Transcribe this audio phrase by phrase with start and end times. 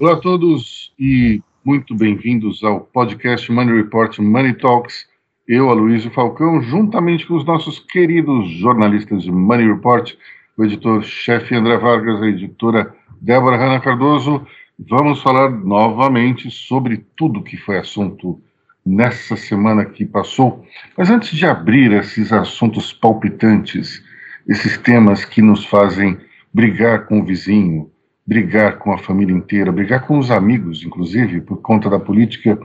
[0.00, 5.06] Olá a todos e muito bem-vindos ao podcast Money Report Money Talks.
[5.46, 10.14] Eu, Aloysio Falcão, juntamente com os nossos queridos jornalistas de Money Report,
[10.56, 14.46] o editor-chefe André Vargas, a editora Débora Hanna Cardoso,
[14.78, 18.40] vamos falar novamente sobre tudo que foi assunto
[18.86, 20.64] nessa semana que passou.
[20.96, 24.02] Mas antes de abrir esses assuntos palpitantes,
[24.48, 26.16] esses temas que nos fazem
[26.54, 27.90] brigar com o vizinho,
[28.30, 32.56] brigar com a família inteira, brigar com os amigos, inclusive, por conta da política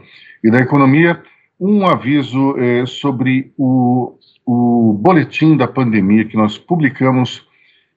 [0.44, 1.20] e da economia,
[1.60, 4.16] um aviso é, sobre o,
[4.46, 7.48] o boletim da pandemia que nós publicamos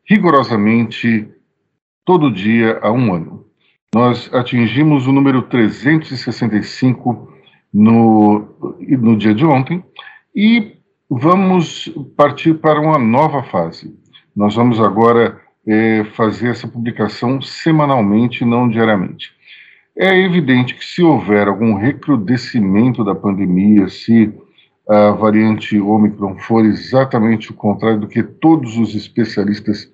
[0.02, 1.28] rigorosamente
[2.06, 3.44] todo dia há um ano.
[3.94, 7.30] Nós atingimos o número 365
[7.70, 8.48] no,
[8.80, 9.84] no dia de ontem
[10.34, 10.78] e
[11.10, 13.94] vamos partir para uma nova fase.
[14.34, 15.38] Nós vamos agora
[15.68, 19.30] é, fazer essa publicação semanalmente, não diariamente.
[19.94, 24.32] É evidente que se houver algum recrudescimento da pandemia, se
[24.88, 29.92] a variante Omicron for exatamente o contrário do que todos os especialistas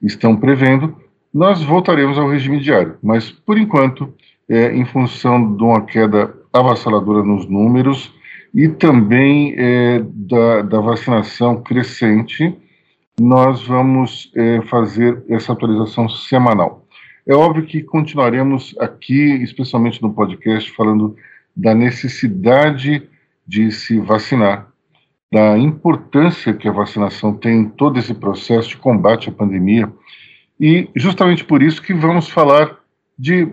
[0.00, 0.94] estão prevendo,
[1.34, 2.96] nós voltaremos ao regime diário.
[3.02, 4.14] Mas, por enquanto,
[4.48, 8.14] é, em função de uma queda avassaladora nos números
[8.54, 12.56] e também é, da, da vacinação crescente,
[13.20, 16.86] nós vamos é, fazer essa atualização semanal.
[17.26, 21.16] É óbvio que continuaremos aqui, especialmente no podcast, falando
[21.56, 23.08] da necessidade
[23.46, 24.68] de se vacinar,
[25.32, 29.90] da importância que a vacinação tem em todo esse processo de combate à pandemia,
[30.60, 32.78] e justamente por isso que vamos falar
[33.18, 33.52] de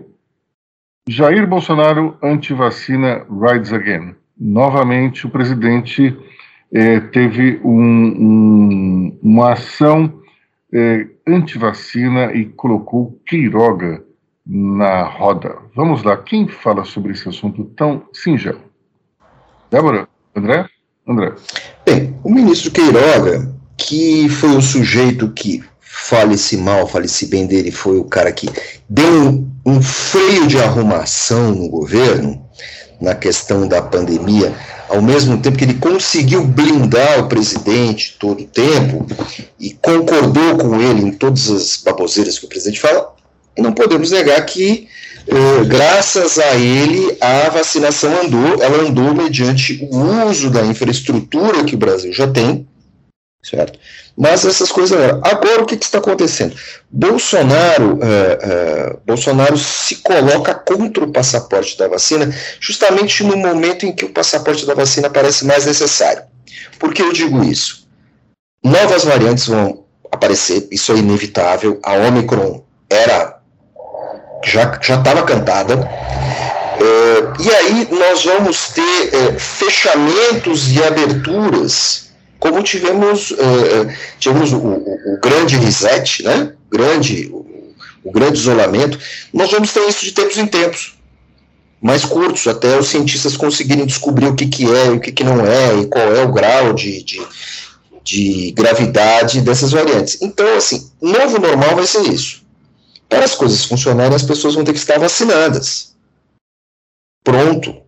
[1.08, 4.14] Jair Bolsonaro anti-vacina rides again.
[4.38, 6.16] Novamente, o presidente
[6.72, 10.20] é, teve um, um, uma ação
[10.72, 14.04] é, anti-vacina e colocou Queiroga
[14.46, 15.56] na roda.
[15.74, 18.60] Vamos lá, quem fala sobre esse assunto tão singelo?
[19.70, 20.08] Débora?
[20.34, 20.68] André?
[21.06, 21.34] André.
[21.86, 27.98] Bem, o ministro Queiroga, que foi o sujeito que, fale-se mal, fale-se bem dele, foi
[27.98, 28.48] o cara que
[28.88, 32.43] deu um, um freio de arrumação no governo,
[33.04, 34.52] na questão da pandemia,
[34.88, 39.06] ao mesmo tempo que ele conseguiu blindar o presidente todo o tempo
[39.60, 43.14] e concordou com ele em todas as baboseiras que o presidente fala,
[43.56, 44.88] e não podemos negar que,
[45.28, 51.76] eh, graças a ele, a vacinação andou, ela andou mediante o uso da infraestrutura que
[51.76, 52.66] o Brasil já tem,
[53.44, 53.78] certo?
[54.16, 54.98] Mas essas coisas.
[55.22, 56.56] Agora, o que, que está acontecendo?
[56.90, 63.92] Bolsonaro, é, é, Bolsonaro se coloca contra o passaporte da vacina, justamente no momento em
[63.92, 66.22] que o passaporte da vacina parece mais necessário.
[66.78, 67.86] Por que eu digo isso?
[68.62, 71.78] Novas variantes vão aparecer, isso é inevitável.
[71.82, 73.38] A Omicron era
[74.42, 75.74] já já estava cantada.
[76.76, 82.03] É, e aí nós vamos ter fechamentos e aberturas
[82.44, 83.88] como tivemos, uh,
[84.18, 86.52] tivemos o, o, o, grande reset, né?
[86.70, 87.72] grande, o,
[88.04, 88.98] o, grande isolamento,
[89.32, 90.94] nós vamos ter isso de tempos em tempos,
[91.80, 95.40] mais curtos, até os cientistas conseguirem descobrir o que, que é o que, que não
[95.40, 97.26] é, e qual é o grau de, de,
[98.02, 100.20] de gravidade dessas variantes.
[100.20, 102.44] Então, assim, novo normal vai ser isso.
[103.08, 105.94] Para as coisas funcionarem, as pessoas vão ter que estar vacinadas.
[107.24, 107.83] Pronto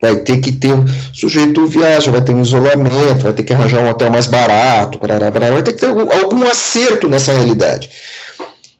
[0.00, 3.82] vai ter que ter, o sujeito viaja, vai ter um isolamento, vai ter que arranjar
[3.82, 7.90] um hotel mais barato, barará, barará, vai ter que ter algum acerto nessa realidade.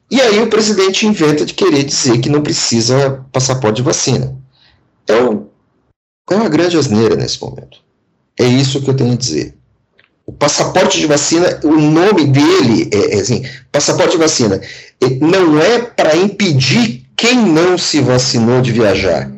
[0.09, 4.35] E aí o presidente inventa de querer dizer que não precisa passaporte de vacina.
[5.03, 5.47] Então,
[6.31, 7.79] é uma grande asneira nesse momento.
[8.37, 9.55] É isso que eu tenho a dizer.
[10.25, 14.61] O passaporte de vacina, o nome dele é, é assim, passaporte de vacina,
[15.19, 19.29] não é para impedir quem não se vacinou de viajar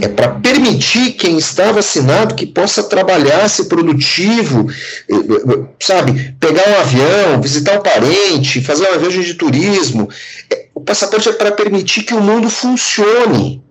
[0.00, 4.70] é para permitir quem está vacinado que possa trabalhar, ser produtivo,
[5.08, 6.34] eh, eh, sabe?
[6.40, 10.08] Pegar um avião, visitar um parente, fazer uma viagem de turismo.
[10.50, 13.62] É, o passaporte é para permitir que o mundo funcione.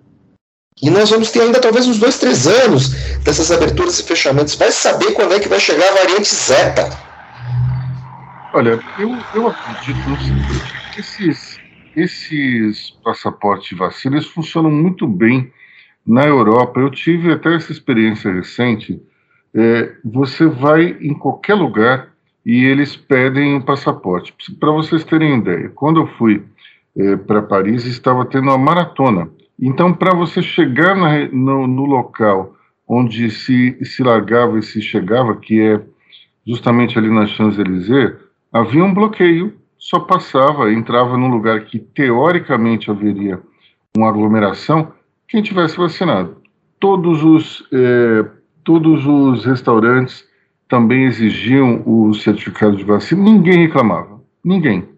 [0.80, 2.90] E nós vamos ter ainda talvez uns dois, três anos
[3.24, 4.54] dessas aberturas e fechamentos.
[4.54, 6.88] Vai saber quando é que vai chegar a variante Zeta.
[8.54, 11.58] Olha, eu, eu acredito no seguinte, esses,
[11.96, 15.50] esses passaportes de vacina funcionam muito bem
[16.06, 19.02] na Europa, eu tive até essa experiência recente.
[19.54, 22.12] É, você vai em qualquer lugar
[22.44, 24.32] e eles pedem um passaporte.
[24.60, 26.44] Para vocês terem ideia, quando eu fui
[26.96, 29.28] é, para Paris, estava tendo uma maratona.
[29.60, 32.54] Então, para você chegar na, no, no, local
[32.86, 35.80] onde se, se largava e se chegava, que é
[36.46, 38.14] justamente ali na Champs-Élysées,
[38.52, 43.40] havia um bloqueio, só passava, entrava num lugar que teoricamente haveria
[43.96, 44.92] uma aglomeração,
[45.28, 46.36] quem tivesse vacinado.
[46.78, 48.24] Todos os, é,
[48.64, 50.24] todos os restaurantes
[50.68, 54.88] também exigiam o certificado de vacina, ninguém reclamava, ninguém.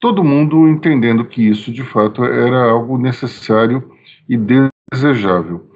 [0.00, 3.90] Todo mundo entendendo que isso de fato era algo necessário
[4.28, 4.36] e
[4.92, 5.70] desejável.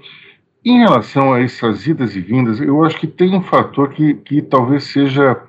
[0.64, 4.42] Em relação a essas idas e vindas, eu acho que tem um fator que, que
[4.42, 5.40] talvez seja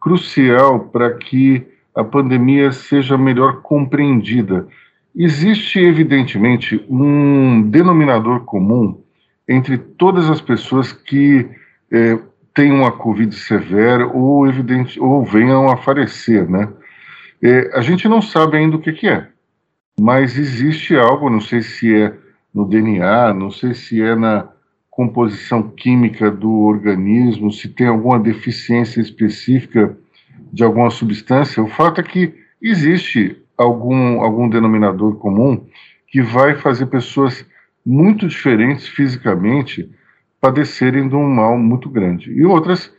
[0.00, 4.66] crucial para que a pandemia seja melhor compreendida.
[5.14, 9.02] Existe, evidentemente, um denominador comum
[9.46, 11.46] entre todas as pessoas que
[11.90, 12.18] é,
[12.54, 16.68] têm uma Covid severa ou, evidente, ou venham a falecer, né?
[17.42, 19.28] É, a gente não sabe ainda o que, que é,
[19.98, 22.14] mas existe algo, não sei se é
[22.54, 24.48] no DNA, não sei se é na
[24.88, 29.96] composição química do organismo, se tem alguma deficiência específica
[30.52, 31.62] de alguma substância.
[31.62, 35.64] O fato é que existe algum, algum denominador comum
[36.08, 37.46] que vai fazer pessoas
[37.84, 39.90] muito diferentes fisicamente
[40.40, 42.30] padecerem de um mal muito grande.
[42.32, 42.92] E outras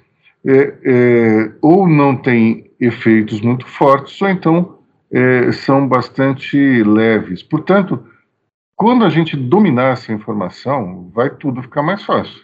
[0.46, 4.80] é, é, ou não têm efeitos muito fortes, ou então
[5.12, 7.44] é, são bastante leves.
[7.44, 8.04] Portanto,
[8.76, 12.42] quando a gente dominar essa informação, vai tudo ficar mais fácil.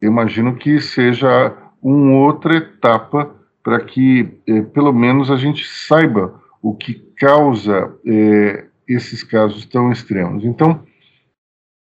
[0.00, 1.52] Eu imagino que seja
[1.82, 8.66] uma outra etapa para que, eh, pelo menos, a gente saiba o que causa eh,
[8.88, 10.44] esses casos tão extremos.
[10.44, 10.80] Então,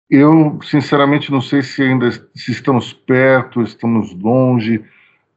[0.09, 4.83] eu, sinceramente, não sei se ainda se estamos perto, estamos longe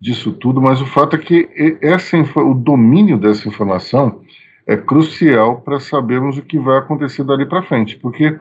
[0.00, 1.48] disso tudo, mas o fato é que
[1.82, 4.22] essa, o domínio dessa informação
[4.66, 8.38] é crucial para sabermos o que vai acontecer dali para frente, porque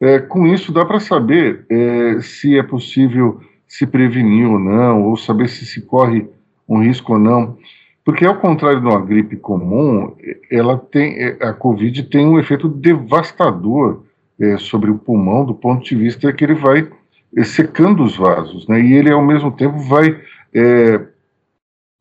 [0.00, 5.16] é, com isso dá para saber é, se é possível se prevenir ou não, ou
[5.16, 6.28] saber se se corre
[6.68, 7.56] um risco ou não.
[8.04, 10.16] Porque, ao contrário de uma gripe comum,
[10.50, 14.04] ela tem, é, a Covid tem um efeito devastador
[14.40, 16.90] é, sobre o pulmão, do ponto de vista que ele vai
[17.36, 18.80] é, secando os vasos, né?
[18.80, 20.18] e ele, ao mesmo tempo, vai,
[20.54, 21.00] é,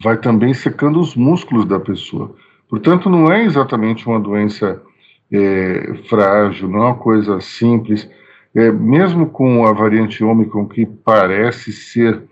[0.01, 2.33] vai também secando os músculos da pessoa.
[2.69, 4.81] Portanto, não é exatamente uma doença
[5.31, 8.09] é, frágil, não é uma coisa simples.
[8.55, 12.23] É, mesmo com a variante Ômicron, que parece ser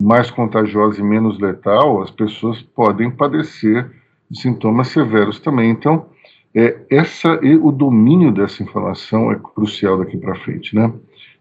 [0.00, 3.90] mais contagiosa e menos letal, as pessoas podem padecer
[4.30, 5.70] de sintomas severos também.
[5.70, 6.06] Então,
[6.54, 10.92] é, essa, o domínio dessa informação é crucial daqui para frente, né?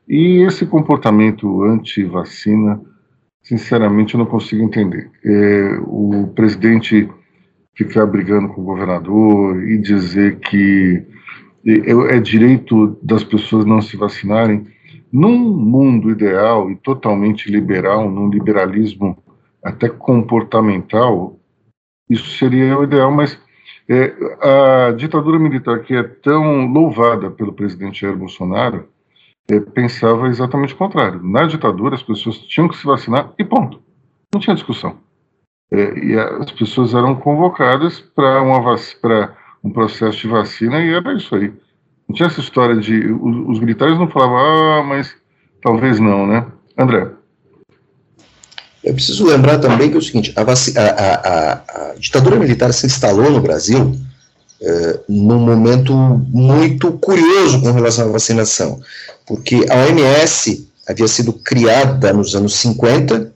[0.08, 2.82] E esse comportamento anti-vacina,
[3.44, 5.10] sinceramente, eu não consigo entender.
[5.24, 7.08] É, o presidente
[7.76, 11.02] ficar brigando com o governador e dizer que
[11.66, 14.68] é, é direito das pessoas não se vacinarem.
[15.12, 19.18] Num mundo ideal e totalmente liberal, num liberalismo
[19.64, 21.40] até comportamental,
[22.10, 23.40] isso seria o ideal, mas
[23.88, 28.88] é, a ditadura militar, que é tão louvada pelo presidente Jair Bolsonaro,
[29.50, 31.24] é, pensava exatamente o contrário.
[31.24, 33.82] Na ditadura, as pessoas tinham que se vacinar e ponto.
[34.32, 34.98] Não tinha discussão.
[35.72, 38.44] É, e as pessoas eram convocadas para
[39.64, 41.52] um processo de vacina e era isso aí.
[42.10, 43.12] Não tinha essa história de.
[43.14, 45.14] Os, os militares não falavam, ah, mas
[45.62, 46.46] talvez não, né?
[46.76, 47.08] André.
[48.84, 52.88] Eu preciso lembrar também que é o seguinte: a, a, a, a ditadura militar se
[52.88, 53.96] instalou no Brasil
[54.62, 58.82] é, num momento muito curioso com relação à vacinação,
[59.26, 63.32] porque a OMS havia sido criada nos anos 50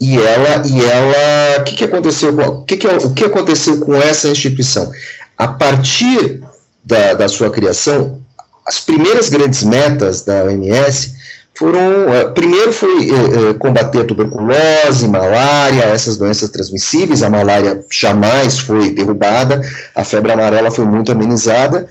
[0.00, 2.36] e ela, e ela, o que, que aconteceu?
[2.36, 4.90] O que, que, o que aconteceu com essa instituição?
[5.38, 6.42] A partir
[6.84, 8.20] da, da sua criação,
[8.66, 11.16] as primeiras grandes metas da OMS
[11.58, 17.84] foram, eh, primeiro foi eh, eh, combater a tuberculose, malária, essas doenças transmissíveis, a malária
[17.90, 19.60] jamais foi derrubada,
[19.94, 21.88] a febre amarela foi muito amenizada,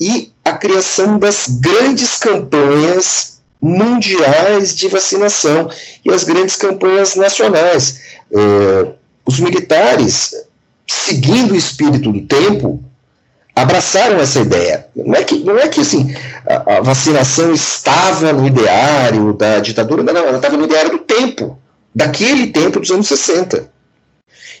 [0.00, 5.68] e a criação das grandes campanhas mundiais de vacinação
[6.04, 7.98] e as grandes campanhas nacionais.
[9.26, 10.32] Os militares,
[10.86, 12.87] seguindo o espírito do tempo,
[13.62, 14.86] abraçaram essa ideia.
[14.94, 16.14] Não é que, não é que assim,
[16.46, 21.58] a, a vacinação estava no ideário da ditadura, não, ela estava no ideário do tempo,
[21.94, 23.70] daquele tempo dos anos 60.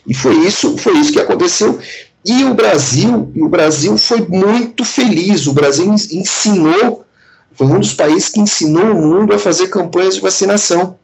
[0.06, 1.78] E foi isso, foi isso que aconteceu.
[2.24, 5.46] E o Brasil, e o Brasil foi muito feliz.
[5.46, 7.06] O Brasil ensinou
[7.58, 10.96] foi um dos países que ensinou o mundo a fazer campanhas de vacinação.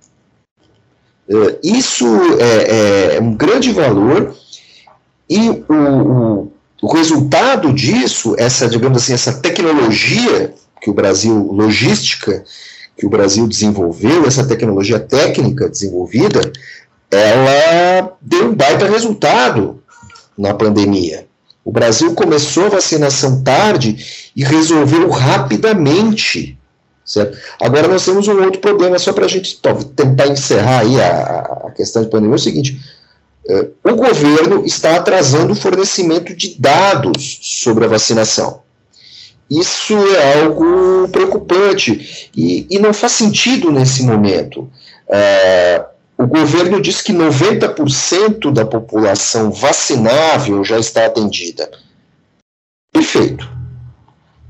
[1.28, 2.06] É, isso
[2.38, 4.36] é, é, um grande valor
[5.28, 6.52] e o, o,
[6.84, 12.44] o, resultado disso, essa, digamos assim, essa tecnologia que o Brasil, logística,
[12.96, 16.40] que o Brasil desenvolveu, essa tecnologia técnica desenvolvida,
[17.10, 19.82] ela deu um baita resultado
[20.36, 21.26] na pandemia.
[21.64, 26.58] O Brasil começou a vacinação tarde e resolveu rapidamente.
[27.04, 27.38] Certo?
[27.60, 29.60] Agora nós temos um outro problema, só para a gente
[29.96, 32.80] tentar encerrar aí a, a questão de pandemia, é o seguinte,
[33.82, 38.62] o governo está atrasando o fornecimento de dados sobre a vacinação.
[39.50, 44.66] Isso é algo preocupante e, e não faz sentido nesse momento.
[45.08, 45.84] É,
[46.16, 51.70] o governo diz que 90% da população vacinável já está atendida.
[52.92, 53.52] Perfeito.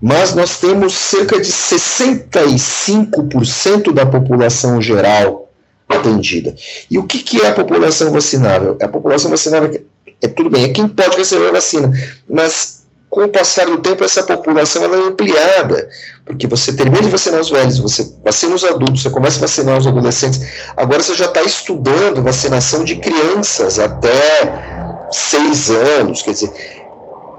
[0.01, 5.44] Mas nós temos cerca de 65% da população geral
[5.89, 6.55] atendida.
[6.91, 8.77] E o que, que é a população vacinável?
[8.81, 9.85] A população vacinável
[10.21, 11.93] é tudo bem, é quem pode receber a vacina,
[12.29, 15.89] mas com o passar do tempo, essa população ela é ampliada,
[16.25, 19.79] porque você termina de vacinar os velhos, você vacina os adultos, você começa a vacinar
[19.79, 20.41] os adolescentes,
[20.77, 26.53] agora você já está estudando vacinação de crianças até seis anos, quer dizer,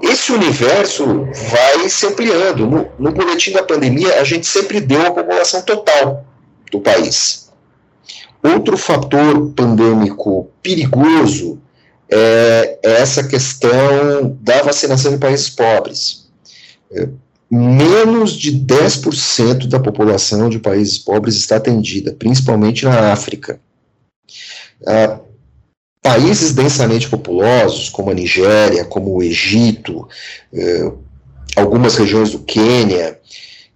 [0.00, 2.66] esse universo vai se ampliando.
[2.66, 6.24] No, no boletim da pandemia, a gente sempre deu a população total
[6.70, 7.45] do país.
[8.54, 11.58] Outro fator pandêmico perigoso
[12.08, 16.28] é, é essa questão da vacinação em países pobres.
[16.92, 17.08] É,
[17.50, 23.58] menos de 10% da população de países pobres está atendida, principalmente na África.
[24.86, 25.18] Ah,
[26.00, 30.08] países densamente populosos, como a Nigéria, como o Egito,
[30.52, 30.92] eh,
[31.56, 33.18] algumas regiões do Quênia,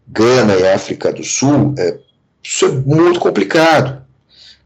[0.07, 1.75] Gana e África do Sul,
[2.41, 4.01] isso é muito complicado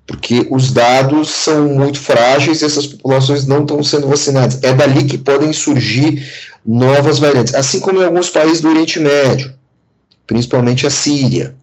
[0.06, 4.62] porque os dados são muito frágeis e essas populações não estão sendo vacinadas.
[4.62, 6.30] É dali que podem surgir
[6.64, 9.52] novas variantes, assim como em alguns países do Oriente Médio,
[10.26, 11.54] principalmente a Síria.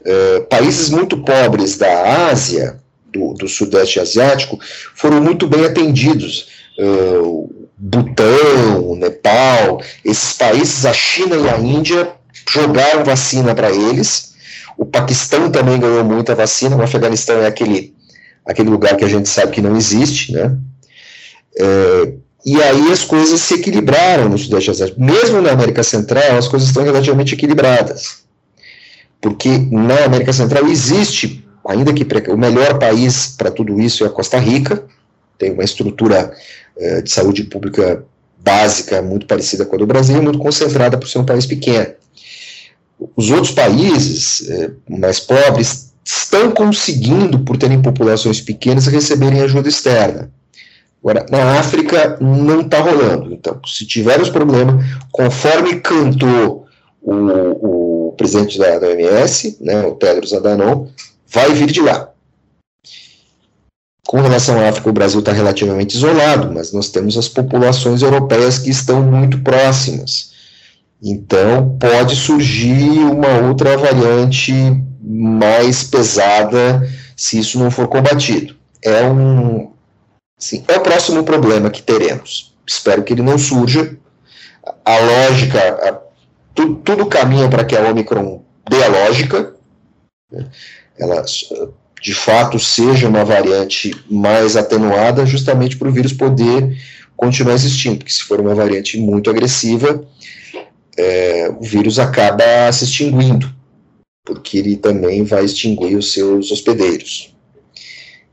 [0.00, 2.78] Uh, países muito pobres da Ásia,
[3.12, 4.58] do, do, Sudeste Asiático,
[4.94, 6.48] foram muito bem atendidos.
[6.78, 12.12] Uh, Butão, Nepal, esses países, a China e a Índia,
[12.48, 14.28] jogaram vacina para eles
[14.78, 17.92] o Paquistão também ganhou muita vacina, o Afeganistão é aquele,
[18.46, 20.56] aquele lugar que a gente sabe que não existe, né?
[21.58, 22.12] É,
[22.46, 25.02] e aí as coisas se equilibraram no Sudeste Asiático.
[25.02, 28.18] Mesmo na América Central, as coisas estão relativamente equilibradas.
[29.20, 34.10] Porque na América Central existe, ainda que o melhor país para tudo isso é a
[34.10, 34.84] Costa Rica,
[35.36, 36.32] tem uma estrutura
[36.76, 38.04] é, de saúde pública
[38.38, 41.97] básica muito parecida com a do Brasil, muito concentrada por ser um país pequeno
[43.16, 50.30] os outros países é, mais pobres estão conseguindo, por terem populações pequenas, receberem ajuda externa.
[51.00, 53.32] Agora, na África não está rolando.
[53.32, 54.78] Então, se tivermos problema,
[55.12, 56.66] conforme cantou
[57.00, 60.88] o, o presidente da, da OMS, né, o Tedros Adhanom,
[61.28, 62.10] vai vir de lá.
[64.06, 68.58] Com relação à África, o Brasil está relativamente isolado, mas nós temos as populações europeias
[68.58, 70.32] que estão muito próximas.
[71.02, 74.52] Então, pode surgir uma outra variante
[75.00, 78.54] mais pesada se isso não for combatido.
[78.82, 79.72] É um
[80.38, 82.54] sim, é o próximo problema que teremos.
[82.66, 83.96] Espero que ele não surja.
[84.84, 86.00] A lógica, a,
[86.54, 89.54] tu, tudo caminha para que a Omicron dê a lógica.
[90.30, 90.46] Né?
[90.98, 91.24] Ela,
[92.02, 96.76] de fato, seja uma variante mais atenuada, justamente para o vírus poder
[97.16, 97.98] continuar existindo.
[97.98, 100.04] Porque se for uma variante muito agressiva,
[100.98, 103.48] é, o vírus acaba se extinguindo,
[104.24, 107.32] porque ele também vai extinguir os seus hospedeiros.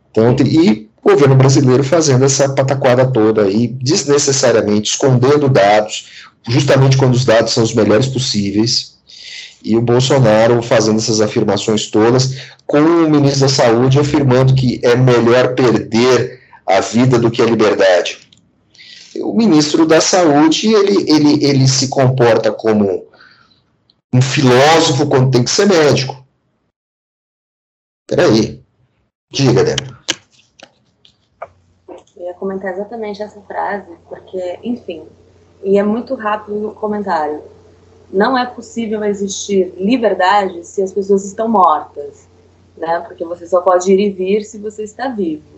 [0.10, 6.08] Então, e o governo brasileiro fazendo essa pataquada toda aí, desnecessariamente, escondendo dados,
[6.48, 8.96] justamente quando os dados são os melhores possíveis,
[9.64, 14.96] e o Bolsonaro fazendo essas afirmações todas, com o ministro da Saúde afirmando que é
[14.96, 18.25] melhor perder a vida do que a liberdade
[19.22, 23.06] o ministro da Saúde ele, ele, ele se comporta como
[24.14, 26.26] um filósofo quando tem que ser médico.
[28.08, 28.64] Peraí.
[29.32, 30.00] Diga, Débora.
[32.16, 35.06] Eu ia comentar exatamente essa frase, porque, enfim,
[35.64, 37.42] e é muito rápido o comentário.
[38.12, 42.28] Não é possível existir liberdade se as pessoas estão mortas,
[42.78, 43.02] né?
[43.02, 45.55] Porque você só pode ir e vir se você está vivo.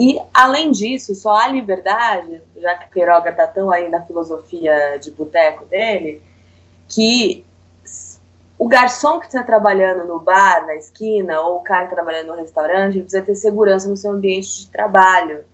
[0.00, 5.10] E, além disso, só há liberdade, já que Queiroga está tão aí na filosofia de
[5.10, 6.22] boteco dele,
[6.88, 7.44] que
[8.58, 12.98] o garçom que está trabalhando no bar, na esquina, ou o cara trabalhando no restaurante,
[13.02, 15.44] precisa ter segurança no seu ambiente de trabalho.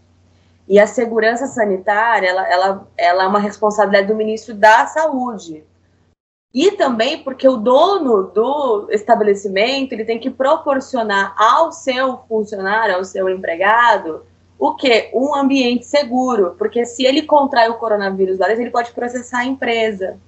[0.69, 5.65] E a segurança sanitária, ela, ela, ela é uma responsabilidade do ministro da Saúde.
[6.55, 13.05] E também porque o dono do estabelecimento ele tem que proporcionar ao seu funcionário, ao
[13.05, 14.25] seu empregado,
[14.58, 15.10] o que?
[15.12, 20.18] Um ambiente seguro, porque se ele contrai o coronavírus dentro, ele pode processar a empresa,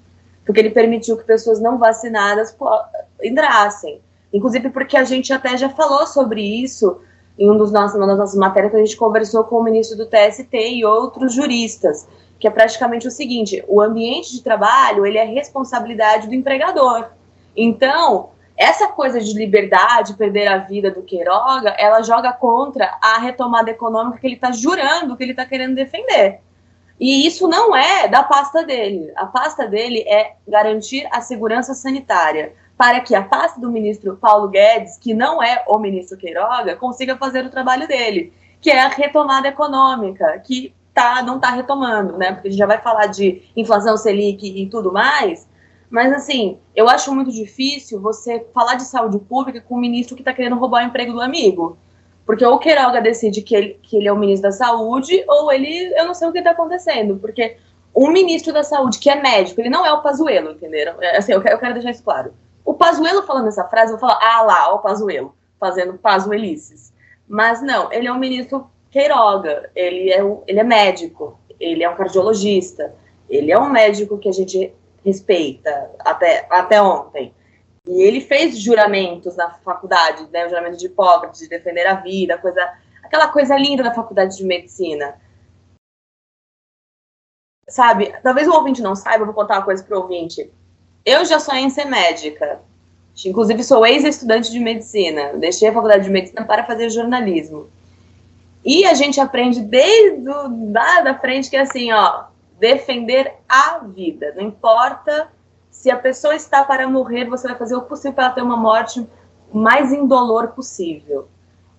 [0.45, 2.55] porque ele permitiu que pessoas não vacinadas
[3.23, 4.01] entrassem.
[4.33, 7.01] Inclusive porque a gente até já falou sobre isso
[7.39, 9.97] em um dos nossos, uma das nossas matérias que a gente conversou com o ministro
[9.97, 12.07] do TST e outros juristas,
[12.39, 17.09] que é praticamente o seguinte: o ambiente de trabalho ele é responsabilidade do empregador.
[17.57, 23.71] Então, essa coisa de liberdade, perder a vida do Queiroga, ela joga contra a retomada
[23.71, 26.41] econômica que ele está jurando que ele está querendo defender.
[26.99, 29.13] E isso não é da pasta dele.
[29.15, 34.49] A pasta dele é garantir a segurança sanitária para que a pasta do ministro Paulo
[34.49, 38.89] Guedes, que não é o ministro Queiroga, consiga fazer o trabalho dele, que é a
[38.89, 42.33] retomada econômica, que tá, não está retomando, né?
[42.33, 45.48] Porque a gente já vai falar de inflação Selic e tudo mais,
[45.91, 50.23] mas, assim, eu acho muito difícil você falar de saúde pública com um ministro que
[50.23, 51.79] está querendo roubar o emprego do amigo.
[52.27, 55.51] Porque ou o Queiroga decide que ele, que ele é o ministro da saúde, ou
[55.51, 57.17] ele, eu não sei o que está acontecendo.
[57.17, 57.57] Porque
[57.97, 60.95] um ministro da saúde que é médico, ele não é o Pazuello, entenderam?
[61.01, 62.35] É, assim, eu quero, eu quero deixar isso claro.
[62.65, 66.93] O Pazuello falando essa frase, eu falar, ah lá, o Pazuello, fazendo pazuelices.
[67.27, 71.97] Mas não, ele é um ministro Queiroga, ele é, ele é médico, ele é um
[71.97, 72.95] cardiologista,
[73.29, 74.73] ele é um médico que a gente
[75.05, 77.35] respeita até, até ontem.
[77.87, 82.37] E ele fez juramentos na faculdade, né, o juramento de Hipócrates, de defender a vida,
[82.37, 82.71] coisa,
[83.03, 85.19] aquela coisa linda da faculdade de medicina.
[87.69, 90.51] Sabe, talvez o ouvinte não saiba, eu vou contar uma coisa para o ouvinte.
[91.05, 92.61] Eu já sonhei em ser médica.
[93.27, 95.33] Inclusive, sou ex-estudante de medicina.
[95.35, 97.69] Deixei a faculdade de medicina para fazer jornalismo.
[98.65, 102.25] E a gente aprende desde o, lá da frente que é assim, ó,
[102.59, 104.35] defender a vida.
[104.37, 105.29] Não importa
[105.71, 108.57] se a pessoa está para morrer, você vai fazer o possível para ela ter uma
[108.57, 109.07] morte
[109.53, 111.29] mais indolor possível.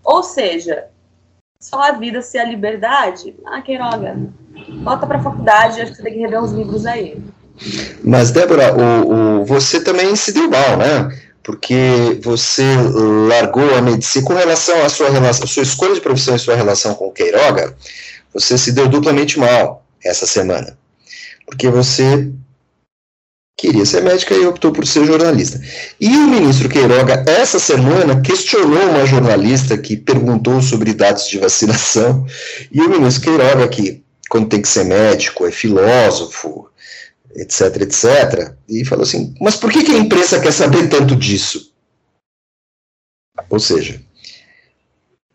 [0.03, 0.86] Ou seja,
[1.62, 3.36] só a vida se a liberdade.
[3.45, 4.17] Ah, Queiroga,
[4.84, 7.21] volta para a faculdade, acho que você tem que rever uns livros aí.
[8.01, 11.10] Mas, Débora, o, o, você também se deu mal, né?
[11.43, 12.63] Porque você
[13.27, 16.95] largou a medicina com relação à sua relação, sua escolha de profissão e sua relação
[16.95, 17.75] com Queiroga,
[18.34, 20.77] você se deu duplamente mal essa semana.
[21.45, 22.31] Porque você
[23.57, 25.62] queria ser médica e optou por ser jornalista.
[25.99, 32.25] E o ministro Queiroga, essa semana, questionou uma jornalista que perguntou sobre dados de vacinação.
[32.71, 36.69] E o ministro Queiroga, que quando tem que ser médico, é filósofo,
[37.35, 41.73] etc, etc, e falou assim: mas por que, que a imprensa quer saber tanto disso?
[43.49, 44.01] Ou seja,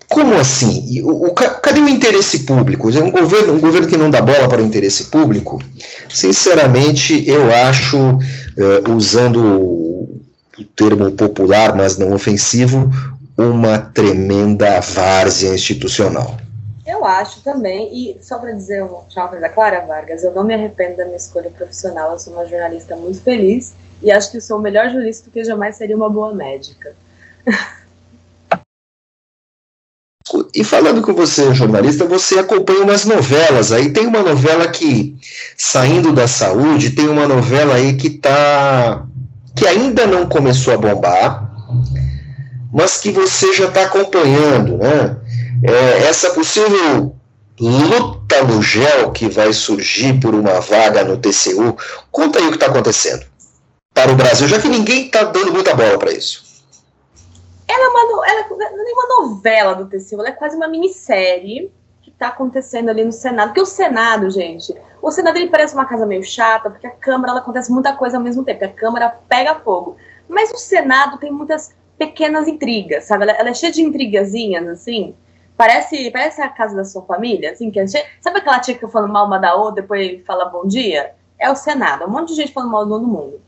[0.09, 1.03] como assim?
[1.03, 2.89] O, o, cadê o interesse público?
[2.89, 5.61] Um governo, um governo que não dá bola para o interesse público,
[6.09, 12.91] sinceramente, eu acho, uh, usando o termo popular, mas não ofensivo,
[13.37, 16.37] uma tremenda várzea institucional.
[16.87, 20.99] Eu acho também, e só para dizer uma coisa Clara Vargas, eu não me arrependo
[20.99, 24.61] da minha escolha profissional, eu sou uma jornalista muito feliz e acho que sou o
[24.61, 26.95] melhor jurista porque jamais seria uma boa médica.
[30.55, 33.91] E falando com você, jornalista, você acompanha umas novelas aí.
[33.91, 35.17] Tem uma novela que,
[35.57, 39.05] saindo da saúde, tem uma novela aí que tá.
[39.57, 41.51] que ainda não começou a bombar,
[42.73, 45.17] mas que você já está acompanhando, né?
[45.65, 47.17] É, essa possível
[47.59, 51.77] luta no gel que vai surgir por uma vaga no TCU.
[52.13, 53.25] Conta aí o que está acontecendo
[53.93, 56.44] para o Brasil, já que ninguém está dando muita bola para isso.
[57.67, 61.73] Ela é uma, ela não é uma novela do TCU, ela é quase uma minissérie
[62.03, 63.49] que está acontecendo ali no Senado.
[63.49, 67.33] Porque o Senado, gente, o Senado ele parece uma casa meio chata, porque a Câmara
[67.33, 69.97] ela acontece muita coisa ao mesmo tempo, a Câmara pega fogo.
[70.29, 73.25] Mas o Senado tem muitas pequenas intrigas, sabe?
[73.25, 75.15] Ela, ela é cheia de intrigazinhas, assim.
[75.57, 78.05] Parece, parece a casa da sua família, assim, que é cheia...
[78.21, 81.15] Sabe aquela tia que falando mal uma da outra, depois fala bom dia?
[81.39, 83.41] É o Senado, um monte de gente falando mal do mundo.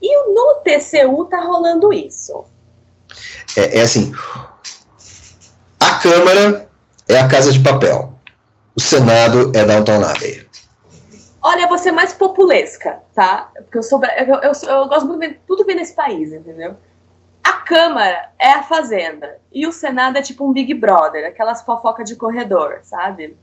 [0.00, 2.44] E no TCU tá rolando isso
[3.56, 4.12] é, é assim:
[5.80, 6.68] a Câmara
[7.08, 8.12] é a Casa de Papel,
[8.74, 10.46] o Senado é Downton Abbey.
[11.42, 13.50] Olha, vou ser mais populesca, tá?
[13.54, 14.02] Porque eu sou.
[14.04, 16.76] Eu, eu, eu gosto muito de tudo bem nesse país, entendeu?
[17.44, 19.38] A Câmara é a Fazenda.
[19.52, 23.36] E o Senado é tipo um Big Brother, aquelas fofocas de corredor, sabe?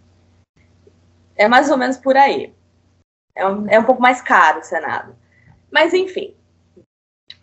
[1.37, 2.53] É mais ou menos por aí.
[3.33, 5.15] É um, é um pouco mais caro o Senado.
[5.71, 6.35] Mas, enfim.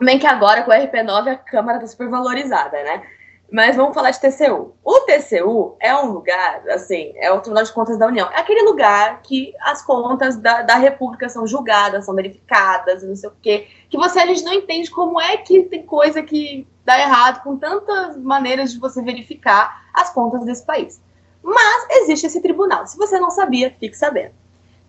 [0.00, 3.02] Bem que agora com o RP9 a Câmara está super valorizada, né?
[3.52, 4.74] Mas vamos falar de TCU.
[4.82, 8.30] O TCU é um lugar, assim, é o Tribunal de Contas da União.
[8.30, 13.28] É aquele lugar que as contas da, da República são julgadas, são verificadas, não sei
[13.28, 13.66] o quê.
[13.90, 17.56] Que você, a gente não entende como é que tem coisa que dá errado com
[17.56, 21.00] tantas maneiras de você verificar as contas desse país.
[21.42, 22.86] Mas existe esse tribunal.
[22.86, 24.32] Se você não sabia, fique sabendo.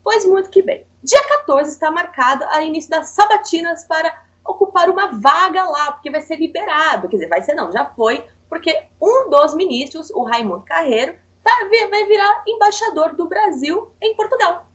[0.03, 0.85] Pois muito que bem.
[1.03, 6.21] Dia 14 está marcado a início das sabatinas para ocupar uma vaga lá, porque vai
[6.21, 7.07] ser liberado.
[7.07, 11.51] Quer dizer, vai ser não, já foi, porque um dos ministros, o Raimundo Carreiro, tá,
[11.89, 14.65] vai virar embaixador do Brasil em Portugal.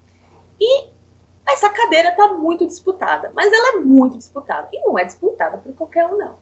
[0.60, 0.90] E
[1.46, 4.68] essa cadeira está muito disputada, mas ela é muito disputada.
[4.72, 6.38] E não é disputada por qualquer um, não.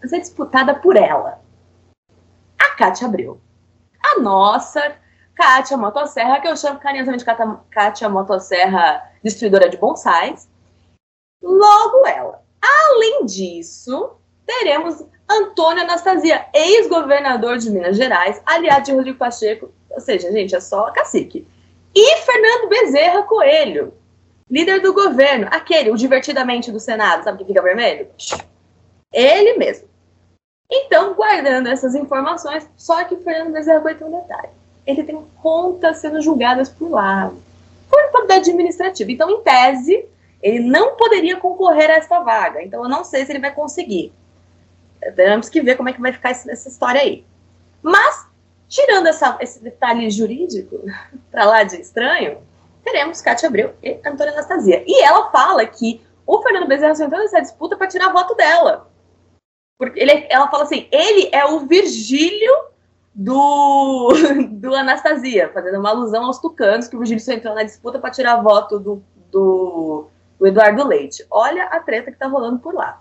[0.00, 1.40] Mas é disputada por ela.
[2.58, 3.40] A Cátia Abreu.
[4.02, 4.96] A nossa
[5.40, 10.48] Kátia Motosserra, que eu chamo carinhosamente de Kátia Motosserra, destruidora de bonsais.
[11.42, 12.42] Logo ela.
[12.62, 14.12] Além disso,
[14.46, 20.60] teremos Antônio Anastasia, ex-governador de Minas Gerais, aliado de Rodrigo Pacheco, ou seja, gente, é
[20.60, 21.46] só cacique.
[21.94, 23.94] E Fernando Bezerra Coelho,
[24.50, 28.08] líder do governo, aquele, o divertidamente do Senado, sabe que fica vermelho?
[29.12, 29.88] Ele mesmo.
[30.70, 34.50] Então, guardando essas informações, só que Fernando Bezerra Coelho tem um detalhe.
[34.86, 37.32] Ele tem contas sendo julgadas por lá,
[37.88, 39.10] por poder administrativo.
[39.10, 40.06] Então, em tese,
[40.42, 42.62] ele não poderia concorrer a essa vaga.
[42.62, 44.12] Então, eu não sei se ele vai conseguir.
[45.14, 47.24] Temos que ver como é que vai ficar essa história aí.
[47.82, 48.26] Mas,
[48.68, 50.84] tirando essa, esse detalhe jurídico
[51.30, 52.38] para lá de estranho,
[52.84, 54.82] teremos Cátia Abreu e Antônia Anastasia.
[54.86, 58.88] E ela fala que o Fernando Bezerra entrou nessa disputa para tirar voto dela.
[59.78, 62.52] Porque ele, ela fala assim: ele é o Virgílio
[63.14, 64.12] do,
[64.52, 68.10] do Anastasia, fazendo uma alusão aos tucanos, que o Virgílio só entrou na disputa para
[68.10, 70.08] tirar voto do, do,
[70.40, 71.24] do Eduardo Leite.
[71.30, 73.00] Olha a treta que está rolando por lá.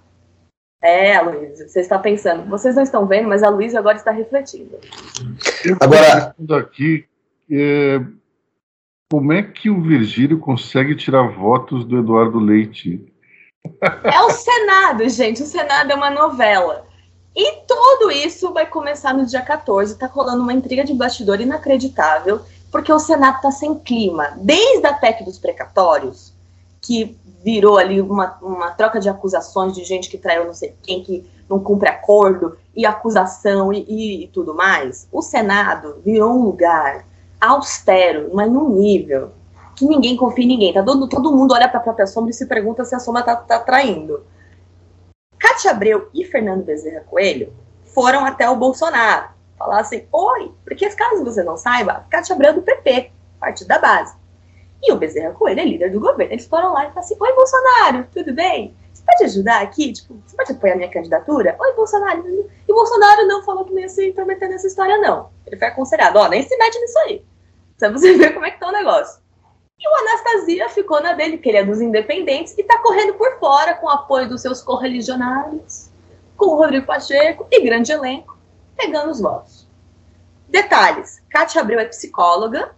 [0.82, 2.50] É, Luiz, você está pensando.
[2.50, 4.78] Vocês não estão vendo, mas a Luiz agora está refletindo.
[5.66, 7.06] Eu agora aqui,
[7.50, 8.02] é,
[9.10, 13.12] como é que o Virgílio consegue tirar votos do Eduardo Leite?
[14.04, 15.42] É o Senado, gente.
[15.42, 16.88] O Senado é uma novela.
[17.36, 19.98] E tudo isso vai começar no dia 14.
[19.98, 24.34] Tá rolando uma intriga de bastidor inacreditável, porque o Senado tá sem clima.
[24.38, 26.29] Desde a PEC dos precatórios,
[26.90, 31.04] que virou ali uma, uma troca de acusações de gente que traiu não sei quem,
[31.04, 36.44] que não cumpre acordo, e acusação e, e, e tudo mais, o Senado virou um
[36.46, 37.06] lugar
[37.40, 39.34] austero, mas num nível
[39.76, 40.74] que ninguém confia em ninguém.
[40.74, 40.82] Tá?
[40.82, 43.36] Todo, todo mundo olha para a própria sombra e se pergunta se a sombra tá,
[43.36, 44.26] tá traindo.
[45.38, 47.54] Cátia Abreu e Fernando Bezerra Coelho
[47.86, 49.30] foram até o Bolsonaro.
[49.60, 53.78] Falar assim, oi, porque caso você não saiba, Cátia Abreu é do PP, partido da
[53.78, 54.19] base.
[54.82, 56.34] E o Bezerra Coelho é líder do governo.
[56.34, 58.76] Eles foram lá e falaram assim: Oi, Bolsonaro, tudo bem?
[58.94, 59.94] Você pode ajudar aqui?
[59.94, 61.56] Tipo, você pode apoiar minha candidatura?
[61.60, 62.24] Oi, Bolsonaro.
[62.68, 65.30] E o Bolsonaro não falou que não ia se intrometer nessa história, não.
[65.46, 67.26] Ele foi aconselhado: Ó, nem se mete nisso aí.
[67.78, 69.22] Pra você ver como é que tá o negócio.
[69.80, 73.40] E o Anastasia ficou na dele, que ele é dos independentes, e tá correndo por
[73.40, 75.90] fora com o apoio dos seus correligionários,
[76.36, 78.38] com o Rodrigo Pacheco e grande elenco,
[78.76, 79.68] pegando os votos.
[80.50, 82.76] Detalhes: Cátia Abreu é psicóloga,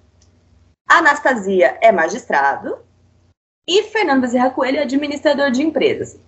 [0.91, 2.79] Anastasia é magistrado
[3.65, 6.19] e Fernando Bezerra Coelho é administrador de empresas.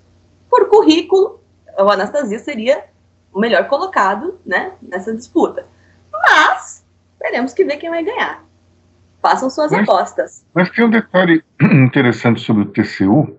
[0.49, 1.41] Por currículo,
[1.78, 2.86] o Anastasia seria
[3.34, 5.67] o melhor colocado né, nessa disputa.
[6.13, 6.82] Mas
[7.19, 8.41] teremos que ver quem vai ganhar.
[9.21, 10.45] Façam suas mas, apostas.
[10.54, 13.38] Mas tem um detalhe interessante sobre o TCU,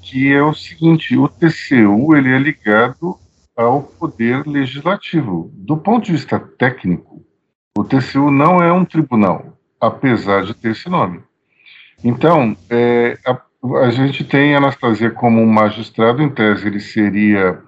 [0.00, 3.18] que é o seguinte: o TCU ele é ligado
[3.54, 5.50] ao poder legislativo.
[5.52, 7.22] Do ponto de vista técnico,
[7.76, 11.22] o TCU não é um tribunal apesar de ter esse nome.
[12.02, 13.40] Então, é, a,
[13.80, 17.58] a, gente tem Anastasia como um magistrado, em tese ele seria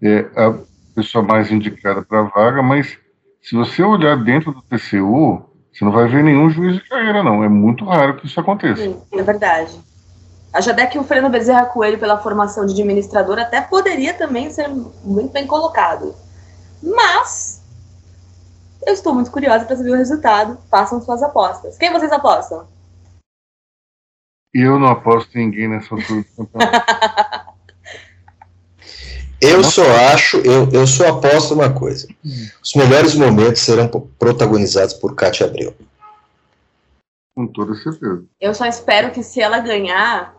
[0.00, 0.54] é, a
[0.94, 2.98] pessoa mais indicada para a vaga, mas
[3.40, 7.42] se você olhar dentro do TCU, você não vai ver nenhum juiz de carreira, não.
[7.42, 8.82] É muito raro que isso aconteça.
[8.82, 9.72] Sim, é verdade.
[10.52, 15.32] Acho que o Fernando Bezerra Coelho, pela formação de administrador, até poderia também ser muito
[15.32, 16.14] bem colocado.
[16.82, 17.51] Mas
[18.86, 20.58] eu estou muito curiosa para saber o resultado.
[20.70, 21.76] Façam suas apostas.
[21.78, 22.66] Quem vocês apostam?
[24.52, 27.52] Eu não aposto em ninguém nessa altura do campeonato.
[29.44, 29.82] Eu só
[30.14, 32.06] acho, eu, eu só aposto uma coisa.
[32.62, 35.74] Os melhores momentos serão protagonizados por Cátia Abreu.
[37.34, 38.24] Com toda certeza.
[38.40, 40.32] Eu só espero que se ela ganhar,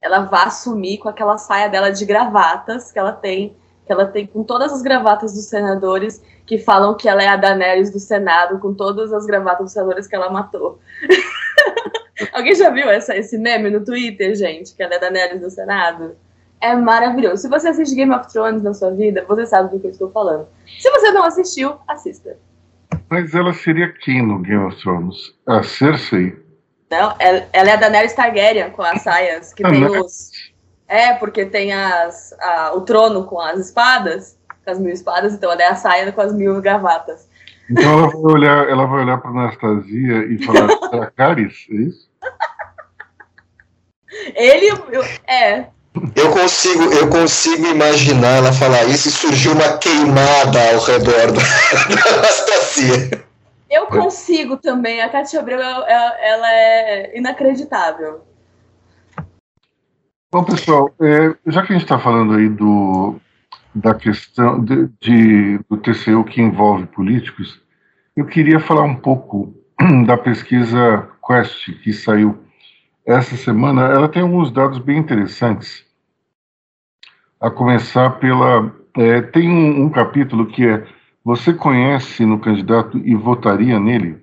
[0.00, 3.54] ela vá assumir com aquela saia dela de gravatas que ela tem,
[3.84, 7.36] que ela tem com todas as gravatas dos senadores que falam que ela é a
[7.36, 10.78] Daenerys do Senado, com todas as gravatas dos senadores que ela matou.
[12.32, 14.74] Alguém já viu essa, esse meme no Twitter, gente?
[14.74, 16.16] Que ela é a Daenerys do Senado?
[16.60, 17.42] É maravilhoso.
[17.42, 20.10] Se você assiste Game of Thrones na sua vida, você sabe do que eu estou
[20.10, 20.46] falando.
[20.78, 22.36] Se você não assistiu, assista.
[23.08, 25.34] Mas ela seria quem no Game of Thrones?
[25.46, 26.36] A Cersei?
[26.90, 30.30] Não, ela, ela é a Daenerys Targaryen, com as saias que tem os...
[30.86, 35.50] É, porque tem as, a, o trono com as espadas com as mil espadas, então
[35.50, 37.28] ela é a saia com as mil gravatas.
[37.70, 42.10] Então ela vai olhar, ela vai olhar para Anastasia e falar Dracarys, é isso?
[44.34, 44.68] Ele
[45.26, 45.66] é.
[46.16, 51.42] Eu consigo, eu consigo imaginar ela falar isso e surgiu uma queimada ao redor da,
[51.94, 53.24] da Anastasia.
[53.70, 55.00] Eu consigo também.
[55.00, 58.22] A Cátia Abreu, ela é inacreditável.
[60.30, 63.16] Bom, pessoal, é, já que a gente está falando aí do,
[63.74, 67.60] da questão de, de, do TCU que envolve políticos,
[68.16, 69.54] eu queria falar um pouco
[70.06, 72.38] da pesquisa Quest, que saiu
[73.06, 73.86] essa semana.
[73.86, 75.84] Ela tem alguns dados bem interessantes.
[77.40, 78.72] A começar pela.
[78.96, 80.86] É, tem um, um capítulo que é
[81.24, 84.20] Você conhece no candidato e votaria nele?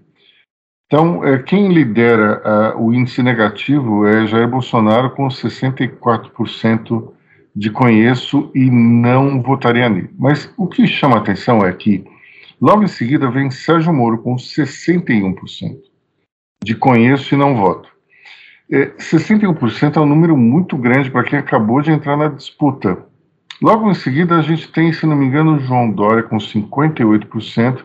[0.85, 7.13] Então, é, quem lidera o índice negativo é Jair Bolsonaro, com 64%
[7.60, 10.10] de conheço e não votaria nele.
[10.17, 12.06] Mas o que chama a atenção é que,
[12.60, 15.78] logo em seguida, vem Sérgio Moro com 61%
[16.63, 17.89] de conheço e não voto.
[18.72, 22.98] É, 61% é um número muito grande para quem acabou de entrar na disputa.
[23.62, 27.84] Logo em seguida, a gente tem, se não me engano, João Dória com 58%,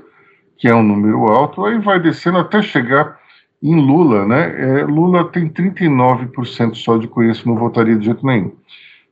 [0.57, 3.19] que é um número alto, aí vai descendo até chegar
[3.61, 4.81] em Lula, né?
[4.81, 8.53] É, Lula tem 39% só de conheço, não votaria de jeito nenhum.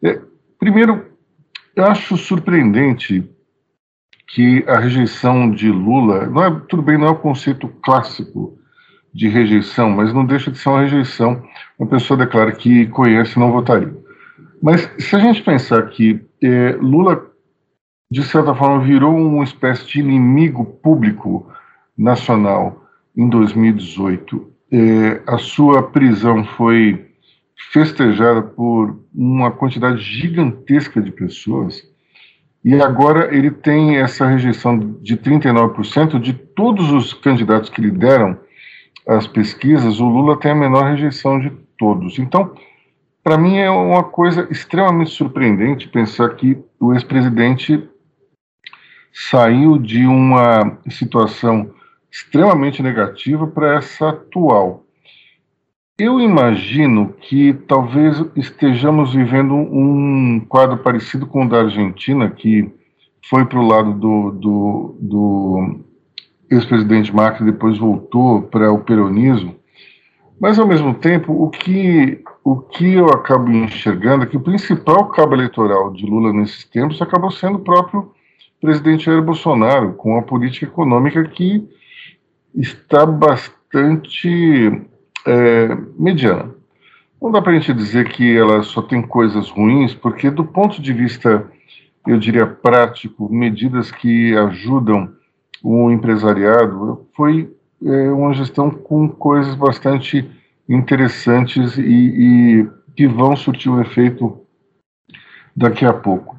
[0.01, 0.21] É,
[0.63, 1.07] Primeiro,
[1.75, 3.29] eu acho surpreendente
[4.29, 8.57] que a rejeição de Lula, não é, tudo bem, não é o conceito clássico
[9.13, 11.43] de rejeição, mas não deixa de ser uma rejeição.
[11.77, 13.93] Uma pessoa declara que conhece e não votaria.
[14.63, 17.27] Mas se a gente pensar que é, Lula,
[18.09, 21.53] de certa forma, virou uma espécie de inimigo público
[21.99, 27.12] nacional em 2018, é, a sua prisão foi
[27.71, 31.83] festejada por uma quantidade gigantesca de pessoas,
[32.65, 38.39] e agora ele tem essa rejeição de 39% de todos os candidatos que lideram
[39.07, 42.19] as pesquisas, o Lula tem a menor rejeição de todos.
[42.19, 42.55] Então,
[43.23, 47.89] para mim é uma coisa extremamente surpreendente pensar que o ex-presidente
[49.13, 51.71] saiu de uma situação
[52.11, 54.82] extremamente negativa para essa atual.
[55.99, 62.73] Eu imagino que talvez estejamos vivendo um quadro parecido com o da Argentina, que
[63.29, 65.81] foi para o lado do, do, do
[66.51, 69.55] ex-presidente Macri, depois voltou para o peronismo.
[70.41, 75.09] Mas, ao mesmo tempo, o que, o que eu acabo enxergando é que o principal
[75.11, 78.11] cabo eleitoral de Lula nesses tempos acabou sendo o próprio
[78.61, 81.69] presidente Jair Bolsonaro, com a política econômica que
[82.55, 84.83] está bastante
[85.27, 86.51] é, mediana.
[87.21, 90.83] Não dá para a gente dizer que ela só tem coisas ruins, porque do ponto
[90.83, 91.47] de vista,
[92.07, 95.13] eu diria, prático, medidas que ajudam
[95.63, 97.49] o empresariado, foi
[97.85, 100.29] é, uma gestão com coisas bastante
[100.69, 104.41] interessantes e, e, que vão surtir um efeito
[105.55, 106.37] daqui a pouco.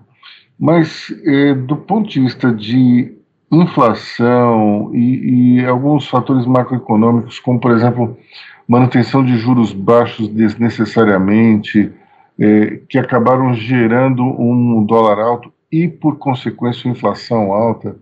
[0.59, 3.17] Mas, é, do ponto de vista de
[3.51, 8.17] inflação e, e alguns fatores macroeconômicos, como, por exemplo,
[8.67, 11.91] manutenção de juros baixos desnecessariamente,
[12.39, 17.95] é, que acabaram gerando um dólar alto e, por consequência, inflação alta,